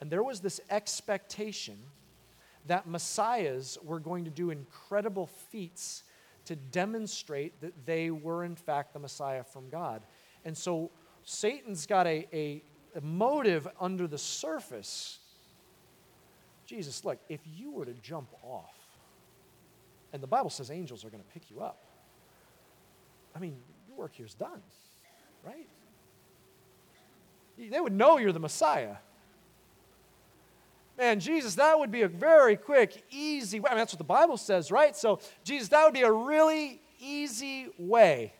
And 0.00 0.10
there 0.10 0.22
was 0.22 0.40
this 0.40 0.60
expectation 0.70 1.78
that 2.66 2.86
Messiahs 2.86 3.78
were 3.82 4.00
going 4.00 4.24
to 4.24 4.30
do 4.30 4.50
incredible 4.50 5.26
feats 5.26 6.02
to 6.46 6.56
demonstrate 6.56 7.60
that 7.60 7.86
they 7.86 8.10
were, 8.10 8.44
in 8.44 8.56
fact, 8.56 8.92
the 8.92 8.98
Messiah 8.98 9.44
from 9.44 9.68
God. 9.68 10.02
And 10.44 10.56
so 10.56 10.90
Satan's 11.24 11.86
got 11.86 12.06
a, 12.06 12.26
a, 12.32 12.62
a 12.94 13.00
motive 13.00 13.66
under 13.80 14.06
the 14.06 14.18
surface. 14.18 15.18
Jesus, 16.66 17.04
look, 17.04 17.18
if 17.28 17.40
you 17.44 17.70
were 17.70 17.84
to 17.84 17.94
jump 17.94 18.28
off, 18.42 18.74
and 20.12 20.22
the 20.22 20.26
Bible 20.26 20.50
says 20.50 20.70
angels 20.70 21.04
are 21.04 21.10
going 21.10 21.22
to 21.22 21.30
pick 21.30 21.50
you 21.50 21.60
up, 21.60 21.84
I 23.34 23.38
mean, 23.38 23.56
your 23.88 23.96
work 23.96 24.14
here 24.14 24.26
is 24.26 24.34
done, 24.34 24.62
right? 25.44 25.68
They 27.58 27.80
would 27.80 27.92
know 27.92 28.18
you're 28.18 28.32
the 28.32 28.40
Messiah. 28.40 28.96
Man, 30.98 31.20
Jesus, 31.20 31.54
that 31.56 31.78
would 31.78 31.90
be 31.90 32.02
a 32.02 32.08
very 32.08 32.56
quick, 32.56 33.04
easy 33.10 33.60
way. 33.60 33.68
I 33.70 33.74
mean, 33.74 33.80
that's 33.80 33.92
what 33.92 33.98
the 33.98 34.04
Bible 34.04 34.38
says, 34.38 34.70
right? 34.70 34.96
So, 34.96 35.20
Jesus, 35.44 35.68
that 35.68 35.84
would 35.84 35.92
be 35.92 36.02
a 36.02 36.12
really 36.12 36.80
easy 36.98 37.68
way 37.78 38.32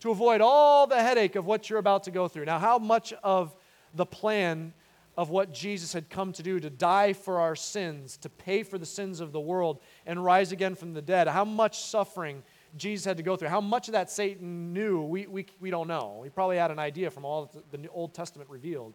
to 0.00 0.10
avoid 0.10 0.40
all 0.40 0.86
the 0.86 1.00
headache 1.00 1.34
of 1.34 1.46
what 1.46 1.68
you're 1.68 1.78
about 1.78 2.04
to 2.04 2.10
go 2.10 2.28
through. 2.28 2.44
Now, 2.44 2.58
how 2.58 2.78
much 2.78 3.12
of 3.24 3.54
the 3.94 4.06
plan 4.06 4.72
of 5.16 5.30
what 5.30 5.52
Jesus 5.52 5.92
had 5.92 6.10
come 6.10 6.32
to 6.32 6.42
do 6.42 6.60
to 6.60 6.70
die 6.70 7.12
for 7.12 7.40
our 7.40 7.56
sins, 7.56 8.16
to 8.18 8.28
pay 8.28 8.62
for 8.62 8.78
the 8.78 8.86
sins 8.86 9.20
of 9.20 9.32
the 9.32 9.40
world, 9.40 9.80
and 10.06 10.22
rise 10.22 10.52
again 10.52 10.74
from 10.74 10.92
the 10.92 11.02
dead, 11.02 11.28
how 11.28 11.44
much 11.44 11.80
suffering 11.80 12.42
Jesus 12.76 13.04
had 13.04 13.16
to 13.16 13.22
go 13.22 13.36
through, 13.36 13.48
how 13.48 13.60
much 13.60 13.88
of 13.88 13.92
that 13.92 14.10
Satan 14.10 14.72
knew, 14.72 15.02
we, 15.02 15.26
we, 15.26 15.46
we 15.60 15.70
don't 15.70 15.88
know. 15.88 16.20
He 16.24 16.30
probably 16.30 16.56
had 16.56 16.70
an 16.70 16.78
idea 16.78 17.10
from 17.10 17.24
all 17.24 17.50
the 17.70 17.88
Old 17.88 18.12
Testament 18.12 18.50
revealed. 18.50 18.94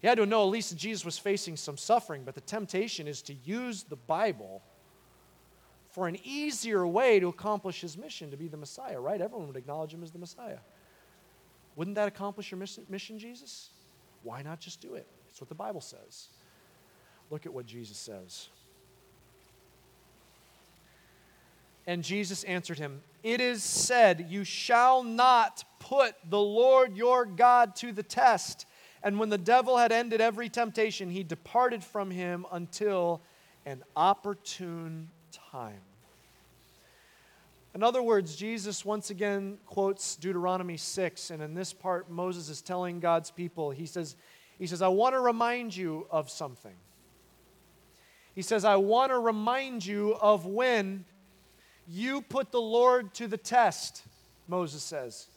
He 0.00 0.08
had 0.08 0.16
to 0.16 0.26
know 0.26 0.42
at 0.42 0.50
least 0.50 0.70
that 0.70 0.76
Jesus 0.76 1.04
was 1.04 1.18
facing 1.18 1.56
some 1.56 1.76
suffering, 1.76 2.22
but 2.24 2.34
the 2.34 2.40
temptation 2.40 3.06
is 3.06 3.20
to 3.22 3.34
use 3.44 3.82
the 3.82 3.96
Bible 3.96 4.62
for 5.90 6.08
an 6.08 6.16
easier 6.24 6.86
way 6.86 7.20
to 7.20 7.28
accomplish 7.28 7.80
his 7.80 7.98
mission 7.98 8.30
to 8.30 8.36
be 8.36 8.48
the 8.48 8.56
Messiah, 8.56 8.98
right? 8.98 9.20
Everyone 9.20 9.46
would 9.48 9.56
acknowledge 9.56 9.92
him 9.92 10.02
as 10.02 10.10
the 10.10 10.18
Messiah. 10.18 10.58
Wouldn't 11.76 11.96
that 11.96 12.08
accomplish 12.08 12.50
your 12.50 12.58
mission, 12.58 13.18
Jesus? 13.18 13.70
Why 14.22 14.42
not 14.42 14.60
just 14.60 14.80
do 14.80 14.94
it? 14.94 15.06
That's 15.26 15.40
what 15.40 15.48
the 15.48 15.54
Bible 15.54 15.80
says. 15.80 16.28
Look 17.30 17.46
at 17.46 17.52
what 17.52 17.66
Jesus 17.66 17.96
says. 17.96 18.48
And 21.86 22.04
Jesus 22.04 22.44
answered 22.44 22.78
him, 22.78 23.02
It 23.22 23.40
is 23.40 23.62
said, 23.62 24.26
You 24.28 24.44
shall 24.44 25.02
not 25.02 25.64
put 25.78 26.14
the 26.28 26.40
Lord 26.40 26.96
your 26.96 27.24
God 27.24 27.74
to 27.76 27.92
the 27.92 28.02
test. 28.02 28.66
And 29.02 29.18
when 29.18 29.30
the 29.30 29.38
devil 29.38 29.78
had 29.78 29.92
ended 29.92 30.20
every 30.20 30.48
temptation, 30.48 31.10
he 31.10 31.22
departed 31.22 31.82
from 31.82 32.10
him 32.10 32.46
until 32.52 33.20
an 33.64 33.82
opportune 33.96 35.08
time. 35.50 35.80
In 37.74 37.82
other 37.82 38.02
words, 38.02 38.34
Jesus 38.36 38.84
once 38.84 39.10
again 39.10 39.58
quotes 39.66 40.16
Deuteronomy 40.16 40.76
6, 40.76 41.30
and 41.30 41.42
in 41.42 41.54
this 41.54 41.72
part, 41.72 42.10
Moses 42.10 42.48
is 42.48 42.60
telling 42.60 43.00
God's 43.00 43.30
people, 43.30 43.70
he 43.70 43.86
says, 43.86 44.16
he 44.58 44.66
says, 44.66 44.82
I 44.82 44.88
want 44.88 45.14
to 45.14 45.20
remind 45.20 45.74
you 45.74 46.06
of 46.10 46.28
something. 46.28 46.74
He 48.34 48.42
says, 48.42 48.64
I 48.64 48.76
want 48.76 49.12
to 49.12 49.18
remind 49.18 49.86
you 49.86 50.16
of 50.20 50.46
when 50.46 51.04
you 51.88 52.22
put 52.22 52.50
the 52.50 52.60
Lord 52.60 53.14
to 53.14 53.28
the 53.28 53.36
test, 53.36 54.02
Moses 54.48 54.82
says. 54.82 55.28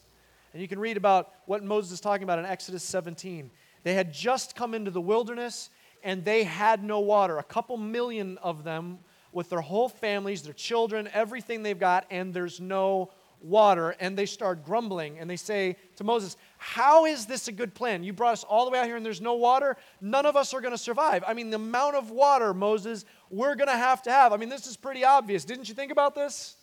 And 0.54 0.62
you 0.62 0.68
can 0.68 0.80
read 0.80 0.98
about 0.98 1.32
what 1.46 1.64
Moses 1.64 1.94
is 1.94 2.00
talking 2.00 2.24
about 2.24 2.40
in 2.40 2.46
Exodus 2.46 2.84
17. 2.84 3.50
They 3.84 3.96
had 3.96 4.14
just 4.14 4.56
come 4.56 4.74
into 4.74 4.92
the 4.92 5.02
wilderness 5.02 5.70
and 6.04 6.24
they 6.24 6.44
had 6.44 6.84
no 6.84 7.00
water. 7.00 7.40
A 7.40 7.44
couple 7.44 7.78
million 7.78 8.38
of 8.38 8.64
them 8.64 9.00
with 9.32 9.50
their 9.50 9.62
whole 9.62 9.90
families, 9.90 10.44
their 10.44 10.54
children, 10.54 11.10
everything 11.12 11.64
they've 11.64 11.80
got, 11.80 12.06
and 12.12 12.34
there's 12.34 12.60
no 12.60 13.12
water. 13.42 13.96
And 14.00 14.16
they 14.16 14.28
start 14.28 14.64
grumbling 14.64 15.18
and 15.18 15.28
they 15.30 15.36
say 15.36 15.76
to 15.96 16.04
Moses, 16.04 16.38
How 16.58 17.06
is 17.06 17.26
this 17.26 17.48
a 17.48 17.52
good 17.52 17.74
plan? 17.74 18.04
You 18.04 18.14
brought 18.14 18.34
us 18.34 18.44
all 18.44 18.66
the 18.66 18.72
way 18.72 18.80
out 18.80 18.86
here 18.86 18.96
and 18.96 19.06
there's 19.06 19.22
no 19.22 19.34
water. 19.34 19.76
None 20.02 20.26
of 20.26 20.36
us 20.36 20.54
are 20.54 20.62
going 20.62 20.72
to 20.72 20.78
survive. 20.78 21.24
I 21.28 21.34
mean, 21.34 21.50
the 21.50 21.56
amount 21.56 21.96
of 21.96 22.12
water, 22.12 22.54
Moses, 22.54 23.06
we're 23.32 23.56
going 23.56 23.70
to 23.70 23.78
have 23.78 24.04
to 24.04 24.12
have. 24.12 24.34
I 24.34 24.38
mean, 24.38 24.50
this 24.50 24.68
is 24.68 24.78
pretty 24.78 25.04
obvious. 25.04 25.46
Didn't 25.46 25.68
you 25.68 25.74
think 25.74 25.92
about 25.92 26.14
this? 26.14 26.58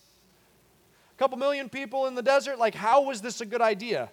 Couple 1.21 1.37
million 1.37 1.69
people 1.69 2.07
in 2.07 2.15
the 2.15 2.23
desert. 2.23 2.59
Like, 2.59 2.75
how 2.75 3.03
was 3.03 3.21
this 3.21 3.43
a 3.43 3.45
good 3.45 3.61
idea? 3.61 4.09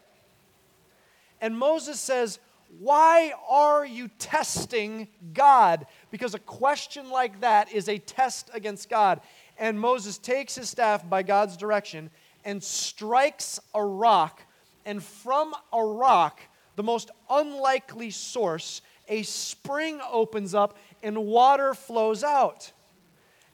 And 1.40 1.58
Moses 1.58 2.02
says, 2.02 2.38
why 2.80 3.32
are 3.48 3.86
you 3.86 4.10
testing 4.20 5.08
God? 5.34 5.88
Because 6.12 6.34
a 6.34 6.40
question 6.40 7.10
like 7.10 7.40
that 7.40 7.72
is 7.72 7.88
a 7.88 7.98
test 7.98 8.50
against 8.54 8.90
God. 8.90 9.22
And 9.58 9.80
Moses 9.80 10.18
takes 10.18 10.56
his 10.56 10.70
staff 10.70 11.10
by 11.10 11.24
God's 11.24 11.56
direction 11.56 12.10
and 12.44 12.62
strikes 12.62 13.58
a 13.74 13.82
rock. 13.82 14.42
And 14.84 15.02
from 15.02 15.54
a 15.72 15.82
rock, 15.82 16.42
the 16.76 16.84
most 16.84 17.10
unlikely 17.30 18.12
source, 18.12 18.82
a 19.08 19.24
spring 19.24 20.02
opens 20.12 20.54
up 20.54 20.78
and 21.02 21.18
water 21.26 21.74
flows 21.74 22.22
out. 22.22 22.74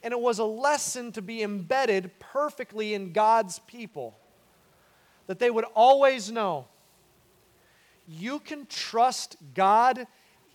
And 0.04 0.12
it 0.12 0.20
was 0.20 0.40
a 0.40 0.46
lesson 0.46 1.12
to 1.14 1.22
be 1.22 1.42
embedded 1.42 2.12
perfectly 2.20 2.94
in 2.94 3.14
God's 3.14 3.60
people. 3.60 4.18
That 5.28 5.40
they 5.40 5.50
would 5.50 5.66
always 5.74 6.30
know 6.32 6.68
you 8.08 8.40
can 8.40 8.66
trust 8.66 9.38
God 9.54 10.06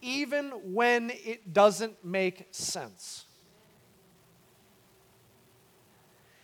even 0.00 0.50
when 0.74 1.10
it 1.10 1.52
doesn't 1.52 2.04
make 2.04 2.46
sense. 2.50 3.24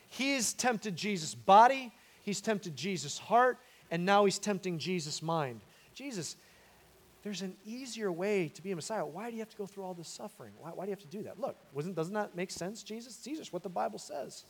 He's 0.08 0.52
tempted 0.52 0.96
Jesus' 0.96 1.34
body, 1.34 1.92
he's 2.22 2.40
tempted 2.40 2.76
Jesus' 2.76 3.18
heart, 3.18 3.58
and 3.90 4.04
now 4.04 4.24
he's 4.24 4.38
tempting 4.38 4.78
Jesus' 4.78 5.22
mind. 5.22 5.60
Jesus, 5.92 6.36
there's 7.24 7.42
an 7.42 7.56
easier 7.64 8.12
way 8.12 8.48
to 8.48 8.62
be 8.62 8.70
a 8.70 8.76
Messiah. 8.76 9.04
Why 9.04 9.30
do 9.30 9.37
you 9.37 9.40
have 9.40 9.50
to 9.50 9.56
go 9.56 9.66
through 9.66 9.84
all 9.84 9.94
this 9.94 10.08
suffering? 10.08 10.52
Why, 10.58 10.70
why 10.70 10.84
do 10.84 10.90
you 10.90 10.92
have 10.92 11.00
to 11.00 11.16
do 11.16 11.24
that? 11.24 11.40
Look, 11.40 11.56
doesn't 11.74 12.14
that 12.14 12.37
make 12.37 12.52
sense, 12.52 12.82
Jesus? 12.82 13.16
Jesus, 13.16 13.52
what 13.52 13.62
the 13.62 13.68
Bible 13.68 13.98
says 13.98 14.44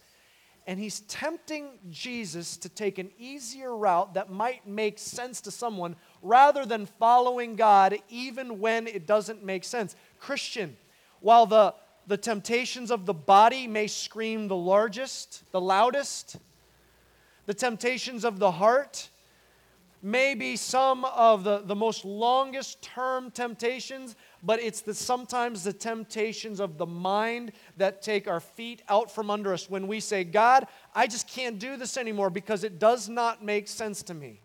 and 0.67 0.79
he's 0.79 1.01
tempting 1.01 1.79
Jesus 1.91 2.57
to 2.59 2.69
take 2.69 2.99
an 2.99 3.11
easier 3.19 3.77
route 3.77 4.15
that 4.15 4.31
might 4.31 4.67
make 4.67 4.99
sense 4.99 5.41
to 5.43 5.51
someone 5.51 5.95
rather 6.23 6.65
than 6.65 6.87
following 6.87 7.55
God 7.55 7.97
even 8.09 8.61
when 8.61 8.87
it 8.87 9.07
doesn't 9.07 9.45
make 9.45 9.65
sense. 9.65 9.95
Christian, 10.19 10.77
while 11.21 11.45
the, 11.45 11.75
the 12.07 12.17
temptations 12.17 12.91
of 12.91 13.05
the 13.05 13.15
body 13.15 13.67
may 13.67 13.87
scream 13.87 14.49
the 14.49 14.57
largest, 14.57 15.43
the 15.53 15.61
loudest, 15.61 16.37
the 17.45 17.55
temptations 17.55 18.25
of 18.25 18.39
the 18.39 18.53
heart 18.53 19.11
may 20.05 20.35
be 20.35 20.55
some 20.55 21.05
of 21.07 21.45
the, 21.45 21.63
the 21.65 21.75
most 21.75 22.05
longest 22.05 22.83
term 22.83 23.31
temptations, 23.31 24.17
but 24.43 24.61
it's 24.61 24.83
the, 24.83 24.93
sometimes 24.93 25.65
the 25.65 25.73
temptations 25.73 26.61
of 26.61 26.77
the 26.77 26.85
mind 26.85 27.53
that 27.79 28.03
take 28.03 28.29
our 28.29 28.41
feet 28.41 28.83
out 28.89 29.11
from 29.11 29.31
under 29.31 29.53
us 29.55 29.71
when 29.71 29.87
we 29.87 30.01
say, 30.01 30.23
God, 30.23 30.67
I 30.95 31.07
just 31.07 31.27
can't 31.27 31.59
do 31.59 31.79
this 31.79 31.97
anymore 31.97 32.29
because 32.29 32.65
it 32.65 32.79
does 32.79 33.09
not 33.09 33.43
make 33.43 33.67
sense 33.67 34.03
to 34.03 34.15
me. 34.15 34.41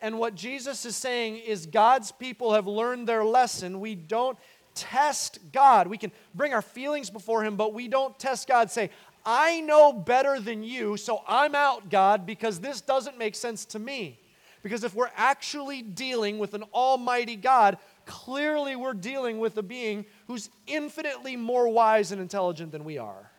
And 0.00 0.18
what 0.18 0.34
Jesus 0.34 0.86
is 0.86 0.96
saying 0.96 1.36
is 1.36 1.66
God's 1.66 2.10
people 2.10 2.54
have 2.54 2.66
learned 2.66 3.06
their 3.06 3.24
lesson. 3.24 3.80
We 3.80 3.94
don't 3.94 4.38
test 4.74 5.38
God. 5.52 5.88
We 5.88 5.98
can 5.98 6.10
bring 6.34 6.54
our 6.54 6.62
feelings 6.62 7.10
before 7.10 7.44
Him, 7.44 7.56
but 7.56 7.74
we 7.74 7.86
don't 7.86 8.18
test 8.18 8.48
God. 8.48 8.70
Say, 8.70 8.90
I 9.26 9.60
know 9.60 9.92
better 9.92 10.40
than 10.40 10.62
you, 10.62 10.96
so 10.96 11.22
I'm 11.28 11.54
out, 11.54 11.90
God, 11.90 12.26
because 12.26 12.60
this 12.60 12.80
doesn't 12.80 13.18
make 13.18 13.34
sense 13.34 13.64
to 13.66 13.78
me. 13.78 14.18
Because 14.64 14.82
if 14.82 14.94
we're 14.94 15.10
actually 15.14 15.82
dealing 15.82 16.38
with 16.38 16.54
an 16.54 16.62
almighty 16.72 17.36
God, 17.36 17.76
clearly 18.06 18.76
we're 18.76 18.94
dealing 18.94 19.38
with 19.38 19.58
a 19.58 19.62
being 19.62 20.06
who's 20.26 20.48
infinitely 20.66 21.36
more 21.36 21.68
wise 21.68 22.12
and 22.12 22.20
intelligent 22.20 22.72
than 22.72 22.82
we 22.82 22.96
are. 22.96 23.30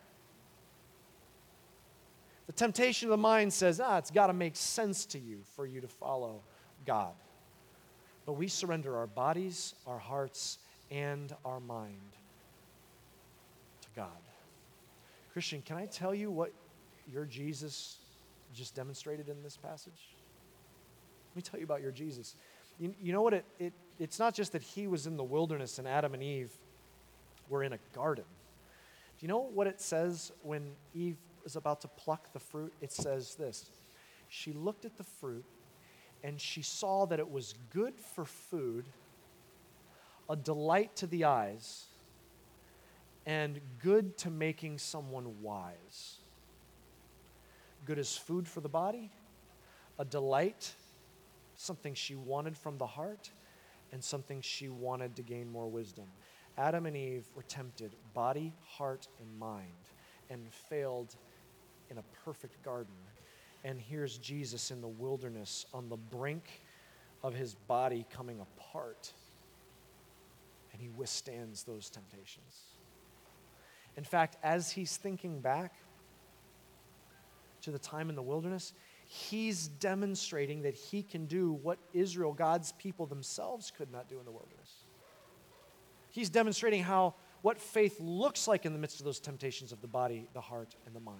The 2.46 2.54
temptation 2.54 3.08
of 3.08 3.10
the 3.10 3.18
mind 3.18 3.52
says, 3.52 3.80
ah, 3.80 3.98
it's 3.98 4.12
got 4.12 4.28
to 4.28 4.34
make 4.34 4.56
sense 4.56 5.04
to 5.08 5.20
you 5.20 5.40
for 5.56 5.66
you 5.66 5.82
to 5.82 5.88
follow 5.88 6.42
God. 6.86 7.14
But 8.28 8.34
we 8.34 8.48
surrender 8.48 8.96
our 8.96 9.08
bodies, 9.08 9.74
our 9.88 9.98
hearts, 9.98 10.60
and 10.92 11.36
our 11.44 11.60
mind 11.60 12.12
to 13.82 13.88
God. 13.96 14.10
Christian, 15.34 15.64
can 15.64 15.78
I 15.78 15.88
tell 15.88 16.14
you 16.14 16.30
what 16.30 16.54
your 17.12 17.26
Jesus 17.26 17.98
just 18.54 18.76
demonstrated 18.76 19.28
in 19.28 19.42
this 19.42 19.58
passage? 19.58 20.15
Let 21.36 21.44
me 21.46 21.50
tell 21.52 21.60
you 21.60 21.66
about 21.66 21.82
your 21.82 21.92
Jesus. 21.92 22.36
You, 22.80 22.96
you 23.02 23.12
know 23.12 23.22
what? 23.22 23.34
It, 23.34 23.46
it, 23.60 23.74
it's 24.00 24.20
not 24.20 24.34
just 24.34 24.54
that 24.54 24.62
he 24.62 24.88
was 24.88 25.06
in 25.06 25.18
the 25.18 25.24
wilderness 25.24 25.80
and 25.80 25.88
Adam 25.88 26.14
and 26.14 26.24
Eve 26.24 26.50
were 27.50 27.62
in 27.62 27.74
a 27.74 27.80
garden. 27.94 28.24
Do 29.20 29.26
you 29.26 29.28
know 29.28 29.50
what 29.54 29.68
it 29.68 29.82
says 29.82 30.32
when 30.44 30.72
Eve 30.94 31.18
is 31.46 31.58
about 31.58 31.82
to 31.82 31.90
pluck 31.90 32.32
the 32.32 32.40
fruit? 32.40 32.72
It 32.80 32.94
says 32.94 33.36
this 33.36 33.70
She 34.30 34.54
looked 34.54 34.86
at 34.86 34.96
the 34.96 35.04
fruit 35.04 35.44
and 36.24 36.40
she 36.40 36.62
saw 36.62 37.06
that 37.08 37.20
it 37.20 37.30
was 37.30 37.54
good 37.70 38.00
for 38.00 38.24
food, 38.24 38.86
a 40.30 40.38
delight 40.38 40.96
to 40.96 41.08
the 41.08 41.26
eyes 41.26 41.88
and 43.26 43.60
good 43.84 44.18
to 44.20 44.30
making 44.30 44.78
someone 44.78 45.42
wise. 45.42 46.20
Good 47.84 48.00
as 48.00 48.16
food 48.16 48.48
for 48.48 48.62
the 48.62 48.70
body, 48.70 49.12
a 50.00 50.06
delight, 50.06 50.74
something 51.56 51.94
she 51.94 52.16
wanted 52.16 52.58
from 52.58 52.78
the 52.78 52.88
heart, 52.88 53.32
and 53.92 54.04
something 54.04 54.42
she 54.42 54.70
wanted 54.70 55.16
to 55.16 55.22
gain 55.22 55.50
more 55.50 55.68
wisdom. 55.68 56.06
Adam 56.58 56.86
and 56.86 56.96
Eve 56.96 57.26
were 57.36 57.44
tempted, 57.44 57.96
body, 58.14 58.54
heart, 58.64 59.08
and 59.20 59.40
mind, 59.40 59.90
and 60.30 60.52
failed 60.70 61.16
in 61.90 61.98
a 61.98 62.04
perfect 62.24 62.62
garden. 62.64 62.96
And 63.64 63.80
here's 63.80 64.18
Jesus 64.18 64.72
in 64.72 64.82
the 64.82 64.88
wilderness 64.88 65.66
on 65.74 65.90
the 65.90 65.98
brink 65.98 66.62
of 67.24 67.34
his 67.34 67.56
body 67.56 68.06
coming 68.12 68.40
apart. 68.40 69.12
And 70.72 70.82
he 70.82 70.90
withstands 70.90 71.64
those 71.64 71.90
temptations. 71.90 72.64
In 73.98 74.04
fact, 74.04 74.38
as 74.44 74.72
he's 74.72 74.98
thinking 74.98 75.40
back 75.40 75.74
to 77.62 77.72
the 77.72 77.80
time 77.80 78.10
in 78.10 78.16
the 78.16 78.22
wilderness, 78.22 78.74
he's 79.16 79.68
demonstrating 79.68 80.64
that 80.64 80.76
he 80.76 81.02
can 81.02 81.26
do 81.26 81.54
what 81.54 81.80
Israel, 81.94 82.34
God's 82.34 82.74
people 82.74 83.06
themselves, 83.06 83.72
could 83.76 83.92
not 83.92 84.10
do 84.10 84.20
in 84.20 84.26
the 84.26 84.32
wilderness. 84.32 84.86
He's 86.12 86.30
demonstrating 86.30 86.84
how 86.84 87.16
what 87.42 87.60
faith 87.60 88.00
looks 88.00 88.48
like 88.48 88.66
in 88.66 88.74
the 88.74 88.80
midst 88.80 89.00
of 89.00 89.06
those 89.06 89.20
temptations 89.20 89.72
of 89.72 89.82
the 89.82 89.88
body, 89.88 90.28
the 90.34 90.42
heart, 90.42 90.76
and 90.86 90.96
the 90.96 91.00
mind. 91.00 91.20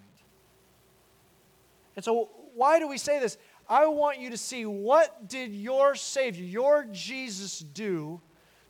And 1.96 2.04
so, 2.04 2.30
why 2.54 2.80
do 2.80 2.88
we 2.88 2.98
say 2.98 3.20
this? 3.20 3.38
I 3.70 3.86
want 3.88 4.20
you 4.20 4.30
to 4.30 4.38
see 4.38 4.66
what 4.66 5.30
did 5.30 5.54
your 5.54 5.96
Savior, 5.96 6.44
your 6.44 6.86
Jesus, 6.92 7.60
do 7.60 8.22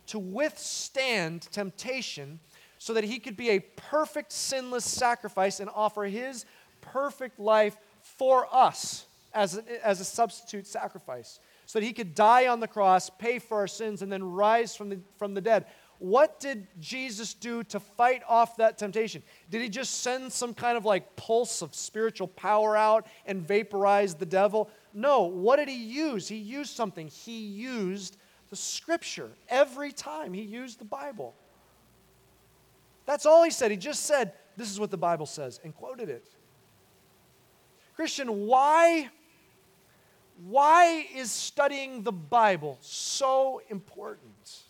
to 0.06 0.18
withstand 0.20 1.42
temptation 1.50 2.38
so 2.78 2.94
that 2.94 3.02
he 3.02 3.18
could 3.18 3.36
be 3.36 3.50
a 3.50 3.60
perfect, 3.60 4.32
sinless 4.32 4.84
sacrifice 4.84 5.58
and 5.58 5.68
offer 5.74 6.04
his 6.04 6.44
perfect 6.80 7.40
life 7.40 7.76
for 8.02 8.46
us 8.54 9.06
as 9.36 9.58
a, 9.58 9.86
as 9.86 10.00
a 10.00 10.04
substitute 10.04 10.66
sacrifice, 10.66 11.38
so 11.66 11.78
that 11.78 11.84
he 11.84 11.92
could 11.92 12.14
die 12.14 12.48
on 12.48 12.58
the 12.58 12.66
cross, 12.66 13.10
pay 13.10 13.38
for 13.38 13.58
our 13.58 13.66
sins, 13.68 14.02
and 14.02 14.10
then 14.10 14.24
rise 14.24 14.74
from 14.74 14.88
the, 14.88 14.98
from 15.18 15.34
the 15.34 15.40
dead. 15.40 15.66
What 15.98 16.40
did 16.40 16.66
Jesus 16.80 17.34
do 17.34 17.62
to 17.64 17.80
fight 17.80 18.22
off 18.28 18.56
that 18.56 18.78
temptation? 18.78 19.22
Did 19.50 19.62
he 19.62 19.68
just 19.68 20.02
send 20.02 20.32
some 20.32 20.54
kind 20.54 20.76
of 20.76 20.84
like 20.84 21.16
pulse 21.16 21.62
of 21.62 21.74
spiritual 21.74 22.28
power 22.28 22.76
out 22.76 23.06
and 23.24 23.46
vaporize 23.46 24.14
the 24.14 24.26
devil? 24.26 24.70
No. 24.92 25.22
What 25.22 25.56
did 25.56 25.68
he 25.68 25.82
use? 25.82 26.28
He 26.28 26.36
used 26.36 26.74
something. 26.74 27.08
He 27.08 27.38
used 27.46 28.18
the 28.50 28.56
scripture. 28.56 29.30
Every 29.48 29.90
time 29.90 30.34
he 30.34 30.42
used 30.42 30.78
the 30.78 30.84
Bible. 30.84 31.34
That's 33.06 33.24
all 33.24 33.42
he 33.42 33.50
said. 33.50 33.70
He 33.70 33.76
just 33.78 34.04
said, 34.04 34.32
This 34.56 34.70
is 34.70 34.78
what 34.78 34.90
the 34.90 34.98
Bible 34.98 35.26
says, 35.26 35.60
and 35.64 35.74
quoted 35.74 36.10
it. 36.10 36.28
Christian, 37.96 38.46
why, 38.46 39.08
why 40.44 41.06
is 41.14 41.30
studying 41.30 42.02
the 42.02 42.12
Bible 42.12 42.78
so 42.80 43.62
important? 43.70 44.62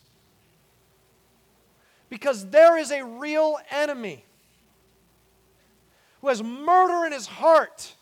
Because 2.08 2.48
there 2.50 2.78
is 2.78 2.92
a 2.92 3.04
real 3.04 3.58
enemy 3.70 4.24
who 6.20 6.28
has 6.28 6.42
murder 6.42 7.04
in 7.06 7.12
his 7.12 7.26
heart. 7.26 7.94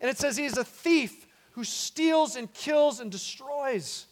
And 0.00 0.10
it 0.10 0.18
says 0.18 0.36
he 0.36 0.46
is 0.46 0.56
a 0.56 0.64
thief 0.64 1.26
who 1.52 1.64
steals 1.64 2.36
and 2.36 2.52
kills 2.52 3.00
and 3.00 3.10
destroys. 3.10 4.06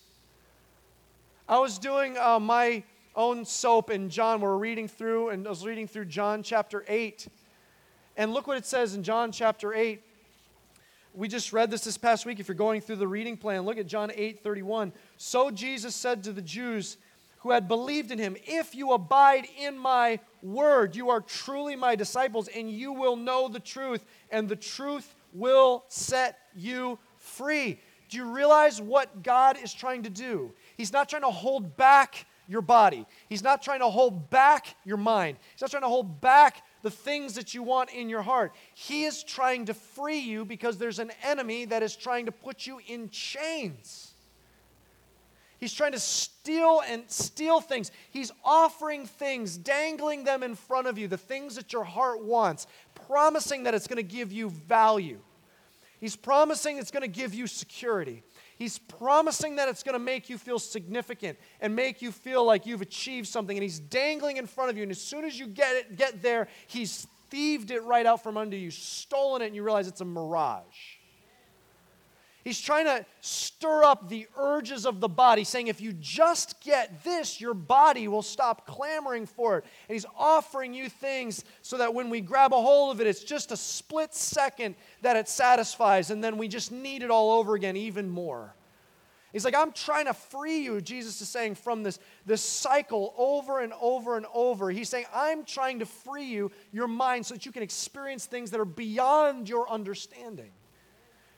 I 1.48 1.58
was 1.58 1.78
doing 1.78 2.16
uh, 2.18 2.38
my 2.38 2.84
own 3.16 3.44
soap 3.44 3.90
in 3.90 4.10
John. 4.10 4.40
We're 4.40 4.56
reading 4.56 4.88
through, 4.88 5.30
and 5.30 5.46
I 5.46 5.50
was 5.50 5.64
reading 5.64 5.86
through 5.86 6.06
John 6.06 6.42
chapter 6.42 6.84
8. 6.88 7.28
And 8.16 8.32
look 8.32 8.46
what 8.46 8.56
it 8.56 8.66
says 8.66 8.94
in 8.94 9.02
John 9.02 9.32
chapter 9.32 9.74
8. 9.74 10.02
We 11.16 11.29
just 11.29 11.53
read 11.53 11.70
this 11.70 11.85
this 11.85 11.96
past 11.96 12.27
week. 12.27 12.40
If 12.40 12.48
you're 12.48 12.57
going 12.57 12.81
through 12.81 12.96
the 12.96 13.07
reading 13.07 13.37
plan, 13.37 13.62
look 13.62 13.79
at 13.79 13.87
John 13.87 14.11
8 14.12 14.42
31. 14.42 14.92
So 15.16 15.50
Jesus 15.53 15.94
said 15.94 16.24
to 16.24 16.33
the 16.33 16.42
Jews 16.42 16.96
who 17.38 17.53
had 17.53 17.68
believed 17.68 18.11
in 18.11 18.18
him, 18.18 18.37
If 18.46 18.74
you 18.74 18.90
abide 18.92 19.46
in 19.57 19.79
my 19.79 20.18
word, 20.42 20.96
you 20.96 21.11
are 21.11 21.20
truly 21.20 21.77
my 21.77 21.94
disciples, 21.94 22.48
and 22.48 22.68
you 22.68 22.92
will 22.92 23.14
know 23.14 23.46
the 23.46 23.61
truth, 23.61 24.05
and 24.31 24.48
the 24.48 24.57
truth 24.57 25.14
will 25.33 25.85
set 25.88 26.38
you 26.57 26.98
free. 27.18 27.79
Do 28.09 28.16
you 28.16 28.24
realize 28.35 28.81
what 28.81 29.22
God 29.22 29.57
is 29.62 29.72
trying 29.72 30.03
to 30.03 30.11
do? 30.11 30.53
He's 30.77 30.92
not 30.92 31.09
trying 31.09 31.22
to 31.22 31.31
hold 31.31 31.77
back 31.77 32.27
your 32.48 32.62
body. 32.62 33.07
He's 33.29 33.42
not 33.42 33.62
trying 33.62 33.81
to 33.81 33.88
hold 33.88 34.31
back 34.31 34.74
your 34.85 34.96
mind. 34.96 35.38
He's 35.53 35.61
not 35.62 35.70
trying 35.70 35.83
to 35.83 35.88
hold 35.88 36.20
back 36.20 36.62
the 36.84 36.90
things 36.90 37.34
that 37.34 37.54
you 37.54 37.62
want 37.62 37.90
in 37.90 38.10
your 38.10 38.20
heart. 38.20 38.52
He 38.74 39.04
is 39.04 39.24
trying 39.24 39.64
to 39.64 39.74
free 39.74 40.18
you 40.18 40.44
because 40.44 40.76
there's 40.76 40.98
an 40.98 41.10
enemy 41.24 41.64
that 41.64 41.82
is 41.82 41.96
trying 41.96 42.26
to 42.26 42.32
put 42.32 42.66
you 42.66 42.78
in 42.86 43.08
chains. 43.08 44.12
He's 45.58 45.72
trying 45.72 45.92
to 45.92 45.98
steal 45.98 46.82
and 46.86 47.04
steal 47.06 47.62
things. 47.62 47.90
He's 48.10 48.30
offering 48.44 49.06
things, 49.06 49.56
dangling 49.56 50.24
them 50.24 50.42
in 50.42 50.54
front 50.54 50.86
of 50.86 50.98
you, 50.98 51.08
the 51.08 51.16
things 51.16 51.56
that 51.56 51.72
your 51.72 51.84
heart 51.84 52.22
wants, 52.22 52.66
promising 52.94 53.62
that 53.62 53.72
it's 53.72 53.86
going 53.86 53.96
to 53.96 54.02
give 54.02 54.30
you 54.30 54.50
value. 54.50 55.20
He's 56.00 56.16
promising 56.16 56.76
it's 56.76 56.90
going 56.90 57.00
to 57.00 57.08
give 57.08 57.32
you 57.32 57.46
security. 57.46 58.22
He's 58.56 58.78
promising 58.78 59.56
that 59.56 59.68
it's 59.68 59.82
going 59.82 59.94
to 59.94 59.98
make 59.98 60.30
you 60.30 60.38
feel 60.38 60.58
significant 60.58 61.38
and 61.60 61.74
make 61.74 62.02
you 62.02 62.12
feel 62.12 62.44
like 62.44 62.66
you've 62.66 62.82
achieved 62.82 63.26
something. 63.26 63.56
And 63.56 63.62
he's 63.62 63.80
dangling 63.80 64.36
in 64.36 64.46
front 64.46 64.70
of 64.70 64.76
you. 64.76 64.82
And 64.82 64.92
as 64.92 65.00
soon 65.00 65.24
as 65.24 65.38
you 65.38 65.46
get 65.46 65.76
it, 65.76 65.96
get 65.96 66.22
there, 66.22 66.48
he's 66.66 67.06
thieved 67.30 67.70
it 67.70 67.82
right 67.82 68.06
out 68.06 68.22
from 68.22 68.36
under 68.36 68.56
you, 68.56 68.70
stolen 68.70 69.42
it, 69.42 69.46
and 69.46 69.56
you 69.56 69.62
realize 69.62 69.88
it's 69.88 70.00
a 70.00 70.04
mirage. 70.04 70.98
He's 72.44 72.61
trying 72.61 72.85
to 72.85 73.07
stir 73.22 73.85
up 73.85 74.11
the 74.11 74.26
urges 74.37 74.85
of 74.85 75.00
the 75.00 75.09
body, 75.09 75.44
saying, 75.44 75.68
if 75.68 75.80
you 75.80 75.94
just 75.94 76.61
get 76.61 77.02
this, 77.02 77.40
your 77.40 77.54
body 77.54 78.06
will 78.06 78.23
stop 78.23 78.66
clamoring 78.66 79.25
for 79.25 79.56
it. 79.56 79.64
And 79.88 79.94
he's 79.94 80.04
offering 80.14 80.75
you 80.75 80.90
things 80.90 81.42
so 81.62 81.79
that 81.79 81.94
when 81.94 82.10
we 82.10 82.21
grab 82.21 82.52
a 82.52 82.60
hold 82.60 82.94
of 82.94 83.00
it, 83.00 83.06
it's 83.06 83.25
just 83.25 83.50
a 83.50 83.56
split 83.56 84.14
second 84.14 84.75
that 85.00 85.16
it 85.16 85.27
satisfies, 85.27 86.10
and 86.10 86.23
then 86.23 86.37
we 86.37 86.46
just 86.46 86.71
need 86.71 87.02
it 87.02 87.10
all 87.10 87.33
over 87.33 87.54
again, 87.54 87.79
even 87.79 88.10
more. 88.10 88.54
He's 89.33 89.44
like, 89.44 89.56
I'm 89.56 89.73
trying 89.73 90.04
to 90.04 90.14
free 90.14 90.58
you, 90.58 90.81
Jesus 90.83 91.21
is 91.23 91.29
saying, 91.29 91.56
from 91.56 91.83
this, 91.83 91.98
this 92.27 92.42
cycle 92.42 93.14
over 93.16 93.60
and 93.60 93.73
over 93.81 94.16
and 94.16 94.27
over. 94.33 94.71
He's 94.71 94.90
saying, 94.90 95.06
I'm 95.12 95.44
trying 95.44 95.79
to 95.79 95.87
free 95.87 96.27
you, 96.27 96.52
your 96.73 96.88
mind, 96.88 97.25
so 97.25 97.35
that 97.35 97.46
you 97.46 97.50
can 97.50 97.62
experience 97.62 98.27
things 98.27 98.50
that 98.50 98.60
are 98.60 98.66
beyond 98.66 99.48
your 99.48 99.68
understanding. 99.68 100.52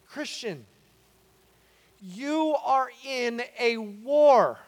Christian, 0.07 0.66
you 2.01 2.57
are 2.64 2.90
in 3.05 3.42
a 3.59 3.78
war. 3.78 4.59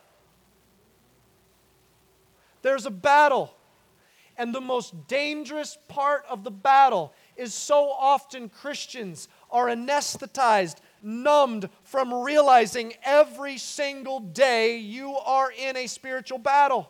There's 2.62 2.86
a 2.86 2.90
battle. 2.90 3.54
And 4.36 4.54
the 4.54 4.60
most 4.60 5.08
dangerous 5.08 5.76
part 5.88 6.24
of 6.30 6.44
the 6.44 6.50
battle 6.52 7.12
is 7.36 7.52
so 7.52 7.90
often 7.90 8.48
Christians 8.48 9.28
are 9.50 9.66
anesthetized, 9.66 10.76
numbed 11.02 11.68
from 11.82 12.14
realizing 12.14 12.92
every 13.02 13.58
single 13.58 14.20
day 14.20 14.76
you 14.76 15.16
are 15.16 15.50
in 15.50 15.76
a 15.76 15.88
spiritual 15.88 16.38
battle. 16.38 16.88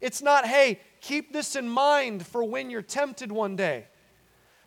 It's 0.00 0.20
not, 0.20 0.46
hey, 0.46 0.80
keep 1.00 1.32
this 1.32 1.54
in 1.54 1.68
mind 1.68 2.26
for 2.26 2.42
when 2.42 2.70
you're 2.70 2.82
tempted 2.82 3.30
one 3.30 3.54
day, 3.54 3.86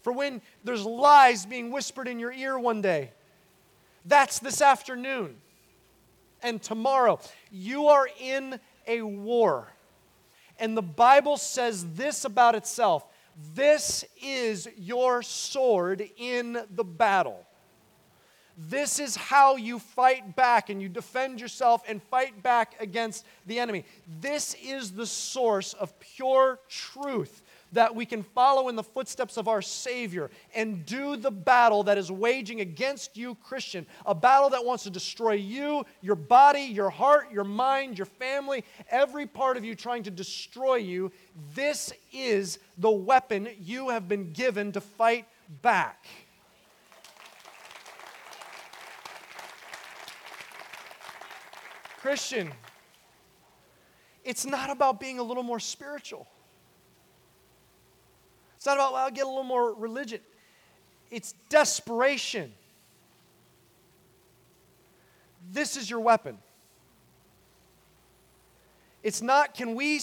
for 0.02 0.14
when 0.14 0.42
there's 0.64 0.86
lies 0.86 1.46
being 1.46 1.72
whispered 1.72 2.08
in 2.08 2.20
your 2.20 2.32
ear 2.32 2.58
one 2.58 2.82
day. 2.82 3.12
That's 4.08 4.40
this 4.40 4.62
afternoon 4.62 5.36
and 6.42 6.62
tomorrow. 6.62 7.20
You 7.52 7.88
are 7.88 8.08
in 8.20 8.60
a 8.88 9.02
war. 9.02 9.74
And 10.60 10.78
the 10.78 10.82
Bible 10.82 11.38
says 11.38 11.86
this 11.94 12.26
about 12.26 12.56
itself 12.56 13.06
this 13.54 14.04
is 14.20 14.68
your 14.78 15.22
sword 15.22 16.10
in 16.18 16.58
the 16.72 16.84
battle. 16.84 17.46
This 18.58 19.00
is 19.00 19.16
how 19.16 19.58
you 19.58 19.78
fight 19.78 20.36
back 20.36 20.72
and 20.72 20.82
you 20.82 20.90
defend 20.90 21.40
yourself 21.40 21.84
and 21.88 22.02
fight 22.02 22.42
back 22.42 22.76
against 22.80 23.26
the 23.46 23.60
enemy. 23.60 23.86
This 24.20 24.56
is 24.56 24.94
the 24.94 25.06
source 25.06 25.74
of 25.74 26.00
pure 26.00 26.60
truth 26.68 27.44
that 27.78 27.94
we 27.94 28.08
can 28.08 28.24
follow 28.24 28.70
in 28.70 28.76
the 28.76 28.84
footsteps 28.84 29.38
of 29.38 29.48
our 29.48 29.62
Savior 29.62 30.32
and 30.56 30.84
do 30.84 31.16
the 31.16 31.30
battle 31.30 31.84
that 31.84 31.96
is 31.96 32.12
waging 32.12 32.60
against 32.60 33.16
you, 33.16 33.36
Christian. 33.36 33.86
A 34.08 34.16
battle 34.16 34.50
that 34.50 34.66
wants 34.66 34.84
to 34.86 34.90
destroy 34.90 35.34
you, 35.34 35.86
your 36.02 36.16
body, 36.16 36.62
your 36.62 36.90
heart, 36.90 37.32
your 37.32 37.44
mind, 37.44 38.00
your 38.00 38.08
family, 38.08 38.66
every 38.90 39.28
part 39.28 39.58
of 39.58 39.64
you 39.64 39.76
trying 39.76 40.02
to 40.02 40.10
destroy 40.10 40.78
you. 40.78 41.12
This 41.54 41.94
is 42.12 42.58
the 42.80 42.90
weapon 42.90 43.48
you 43.60 43.90
have 43.90 44.08
been 44.08 44.34
given 44.34 44.72
to 44.72 44.82
fight 44.82 45.28
back. 45.62 46.08
Christian, 52.00 52.52
it's 54.26 54.48
not 54.48 54.72
about 54.72 55.00
being 55.00 55.20
a 55.20 55.24
little 55.24 55.44
more 55.44 55.60
spiritual. 55.60 56.28
Not 58.68 58.76
about, 58.76 58.92
well, 58.92 59.06
I'll 59.06 59.12
get 59.12 59.24
a 59.24 59.30
little 59.30 59.46
more 59.46 59.74
religion. 59.74 60.20
It's 61.10 61.34
desperation. 61.48 62.52
This 65.54 65.78
is 65.78 65.90
your 65.90 66.02
weapon. 66.02 66.38
It's 69.04 69.22
not, 69.22 69.54
can 69.54 69.74
we 69.74 70.02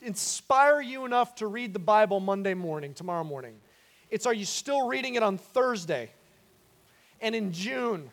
inspire 0.00 0.80
you 0.80 1.04
enough 1.04 1.34
to 1.34 1.48
read 1.48 1.74
the 1.74 1.78
Bible 1.78 2.18
Monday 2.18 2.54
morning, 2.54 2.94
tomorrow 2.94 3.24
morning? 3.24 3.56
It's, 4.10 4.24
are 4.24 4.32
you 4.32 4.46
still 4.46 4.86
reading 4.86 5.16
it 5.16 5.22
on 5.22 5.36
Thursday 5.36 6.08
and 7.20 7.34
in 7.34 7.52
June 7.52 8.10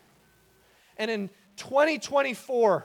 and 0.98 1.10
in 1.10 1.30
2024? 1.56 2.84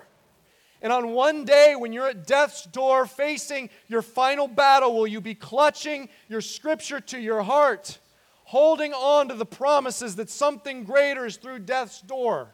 And 0.81 0.93
on 0.93 1.11
one 1.11 1.43
day, 1.43 1.75
when 1.77 1.91
you're 1.91 2.07
at 2.07 2.25
death's 2.25 2.63
door 2.63 3.05
facing 3.05 3.69
your 3.87 4.01
final 4.01 4.47
battle, 4.47 4.95
will 4.95 5.07
you 5.07 5.19
be 5.19 5.35
clutching 5.35 6.09
your 6.29 6.41
scripture 6.41 7.01
to 7.01 7.19
your 7.19 7.43
heart, 7.43 7.99
holding 8.45 8.93
on 8.93 9.27
to 9.27 9.33
the 9.33 9.45
promises 9.45 10.15
that 10.15 10.29
something 10.29 10.85
greater 10.85 11.25
is 11.25 11.35
through 11.35 11.59
death's 11.59 12.01
door? 12.01 12.53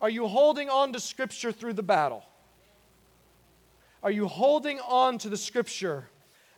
Are 0.00 0.10
you 0.10 0.26
holding 0.26 0.68
on 0.68 0.92
to 0.92 1.00
scripture 1.00 1.52
through 1.52 1.74
the 1.74 1.82
battle? 1.84 2.24
Are 4.02 4.10
you 4.10 4.26
holding 4.26 4.80
on 4.80 5.16
to 5.18 5.28
the 5.28 5.36
scripture 5.36 6.08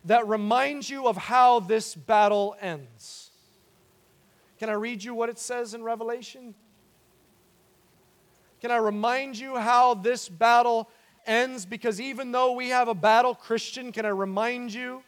that 0.05 0.27
reminds 0.27 0.89
you 0.89 1.07
of 1.07 1.17
how 1.17 1.59
this 1.59 1.93
battle 1.93 2.55
ends? 2.59 3.31
Can 4.57 4.69
I 4.69 4.73
read 4.73 5.03
you 5.03 5.13
what 5.13 5.29
it 5.29 5.37
says 5.37 5.75
in 5.75 5.83
Revelation? 5.83 6.55
Can 8.61 8.71
I 8.71 8.77
remind 8.77 9.37
you 9.37 9.57
how 9.57 9.93
this 9.93 10.27
battle 10.27 10.89
ends? 11.25 11.65
Because 11.65 12.01
even 12.01 12.31
though 12.31 12.53
we 12.53 12.69
have 12.69 12.87
a 12.87 12.95
battle, 12.95 13.35
Christian, 13.35 13.91
can 13.91 14.05
I 14.05 14.09
remind 14.09 14.73
you 14.73 15.03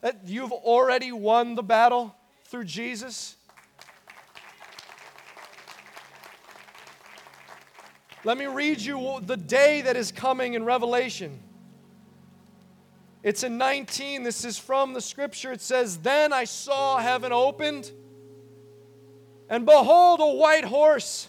that 0.00 0.22
you've 0.26 0.52
already 0.52 1.12
won 1.12 1.54
the 1.54 1.62
battle 1.62 2.14
through 2.44 2.64
Jesus? 2.64 3.36
Let 8.24 8.36
me 8.36 8.46
read 8.46 8.80
you 8.80 9.20
the 9.24 9.36
day 9.36 9.82
that 9.82 9.96
is 9.96 10.10
coming 10.10 10.54
in 10.54 10.64
Revelation. 10.64 11.40
It's 13.22 13.42
in 13.44 13.58
19. 13.58 14.24
This 14.24 14.44
is 14.44 14.58
from 14.58 14.92
the 14.92 15.00
scripture. 15.00 15.52
It 15.52 15.60
says, 15.60 15.98
Then 15.98 16.32
I 16.32 16.44
saw 16.44 16.98
heaven 16.98 17.32
opened, 17.32 17.92
and 19.48 19.64
behold, 19.64 20.20
a 20.20 20.26
white 20.26 20.64
horse. 20.64 21.28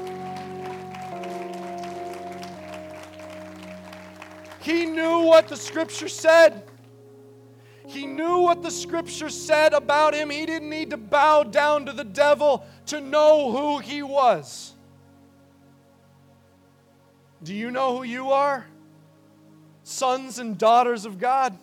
He 4.61 4.85
knew 4.85 5.19
what 5.19 5.47
the 5.47 5.57
scripture 5.57 6.07
said. 6.07 6.63
He 7.87 8.05
knew 8.05 8.39
what 8.39 8.61
the 8.61 8.71
scripture 8.71 9.29
said 9.29 9.73
about 9.73 10.13
him. 10.13 10.29
He 10.29 10.45
didn't 10.45 10.69
need 10.69 10.91
to 10.91 10.97
bow 10.97 11.43
down 11.43 11.87
to 11.87 11.93
the 11.93 12.03
devil 12.03 12.63
to 12.85 13.01
know 13.01 13.51
who 13.51 13.79
he 13.79 14.03
was. 14.03 14.73
Do 17.43 17.55
you 17.55 17.71
know 17.71 17.97
who 17.97 18.03
you 18.03 18.31
are? 18.31 18.67
Sons 19.83 20.37
and 20.37 20.57
daughters 20.57 21.05
of 21.05 21.17
God. 21.17 21.57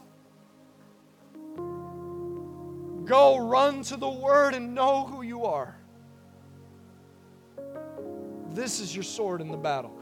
Go 3.05 3.39
run 3.39 3.83
to 3.85 3.97
the 3.97 4.09
Word 4.09 4.55
and 4.55 4.75
know 4.75 5.07
who 5.07 5.23
you 5.23 5.45
are. 5.45 5.79
This 8.51 8.81
is 8.81 8.95
your 8.95 9.05
sword 9.05 9.41
in 9.41 9.51
the 9.51 9.57
battle. 9.57 9.98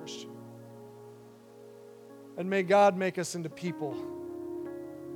And 2.37 2.51
may 2.51 2.63
God 2.63 2.97
make 2.97 3.19
us 3.19 3.35
into 3.35 3.49
people 3.49 3.93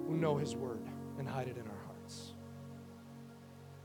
who 0.07 0.17
know 0.17 0.37
His 0.37 0.57
Word 0.57 0.81
and 1.19 1.29
hide 1.29 1.49
it 1.49 1.57
in 1.57 1.67
our 1.67 1.85
hearts. 1.87 2.33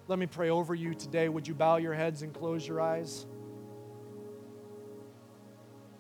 Let 0.07 0.19
me 0.19 0.25
pray 0.25 0.49
over 0.49 0.73
you 0.73 0.93
today. 0.93 1.27
Would 1.29 1.47
you 1.47 1.53
bow 1.53 1.77
your 1.77 1.93
heads 1.93 2.21
and 2.21 2.33
close 2.33 2.67
your 2.67 2.79
eyes? 2.79 3.25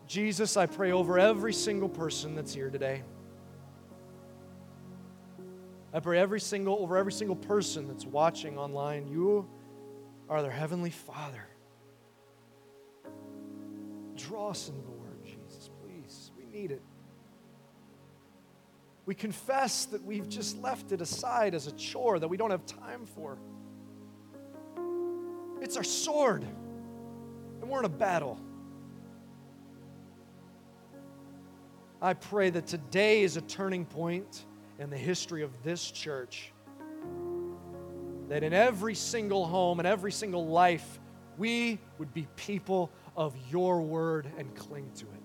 Jesus, 0.07 0.55
I 0.55 0.65
pray 0.65 0.91
over 0.91 1.17
every 1.19 1.53
single 1.53 1.89
person 1.89 2.35
that's 2.35 2.53
here 2.53 2.69
today. 2.69 3.03
I 5.93 5.99
pray 5.99 6.19
every 6.19 6.39
single 6.39 6.77
over 6.79 6.97
every 6.97 7.11
single 7.11 7.35
person 7.35 7.87
that's 7.87 8.05
watching 8.05 8.57
online. 8.57 9.07
You 9.07 9.49
are 10.29 10.41
their 10.41 10.51
heavenly 10.51 10.89
Father. 10.89 11.47
Draw 14.15 14.49
us 14.49 14.69
into 14.69 14.81
the 14.81 14.91
Word, 14.91 15.23
Jesus, 15.23 15.69
please. 15.81 16.31
We 16.37 16.45
need 16.45 16.71
it. 16.71 16.81
We 19.05 19.13
confess 19.13 19.85
that 19.85 20.03
we've 20.03 20.27
just 20.27 20.57
left 20.61 20.91
it 20.91 20.99
aside 20.99 21.53
as 21.53 21.67
a 21.67 21.71
chore 21.73 22.17
that 22.19 22.27
we 22.27 22.37
don't 22.37 22.51
have 22.51 22.65
time 22.65 23.05
for. 23.05 23.37
It's 25.61 25.77
our 25.77 25.83
sword, 25.83 26.43
and 27.61 27.69
we're 27.69 27.79
in 27.79 27.85
a 27.85 27.89
battle. 27.89 28.39
I 32.01 32.13
pray 32.13 32.49
that 32.49 32.67
today 32.67 33.21
is 33.21 33.37
a 33.37 33.41
turning 33.41 33.85
point 33.85 34.45
in 34.79 34.89
the 34.89 34.97
history 34.97 35.43
of 35.43 35.51
this 35.63 35.91
church. 35.91 36.51
that 38.27 38.41
in 38.41 38.53
every 38.53 38.95
single 38.95 39.45
home 39.45 39.79
and 39.79 39.87
every 39.87 40.11
single 40.11 40.47
life, 40.47 40.99
we 41.37 41.77
would 41.99 42.11
be 42.11 42.27
people 42.35 42.91
of 43.15 43.35
your 43.51 43.81
word 43.81 44.27
and 44.37 44.53
cling 44.55 44.89
to 44.95 45.05
it 45.05 45.24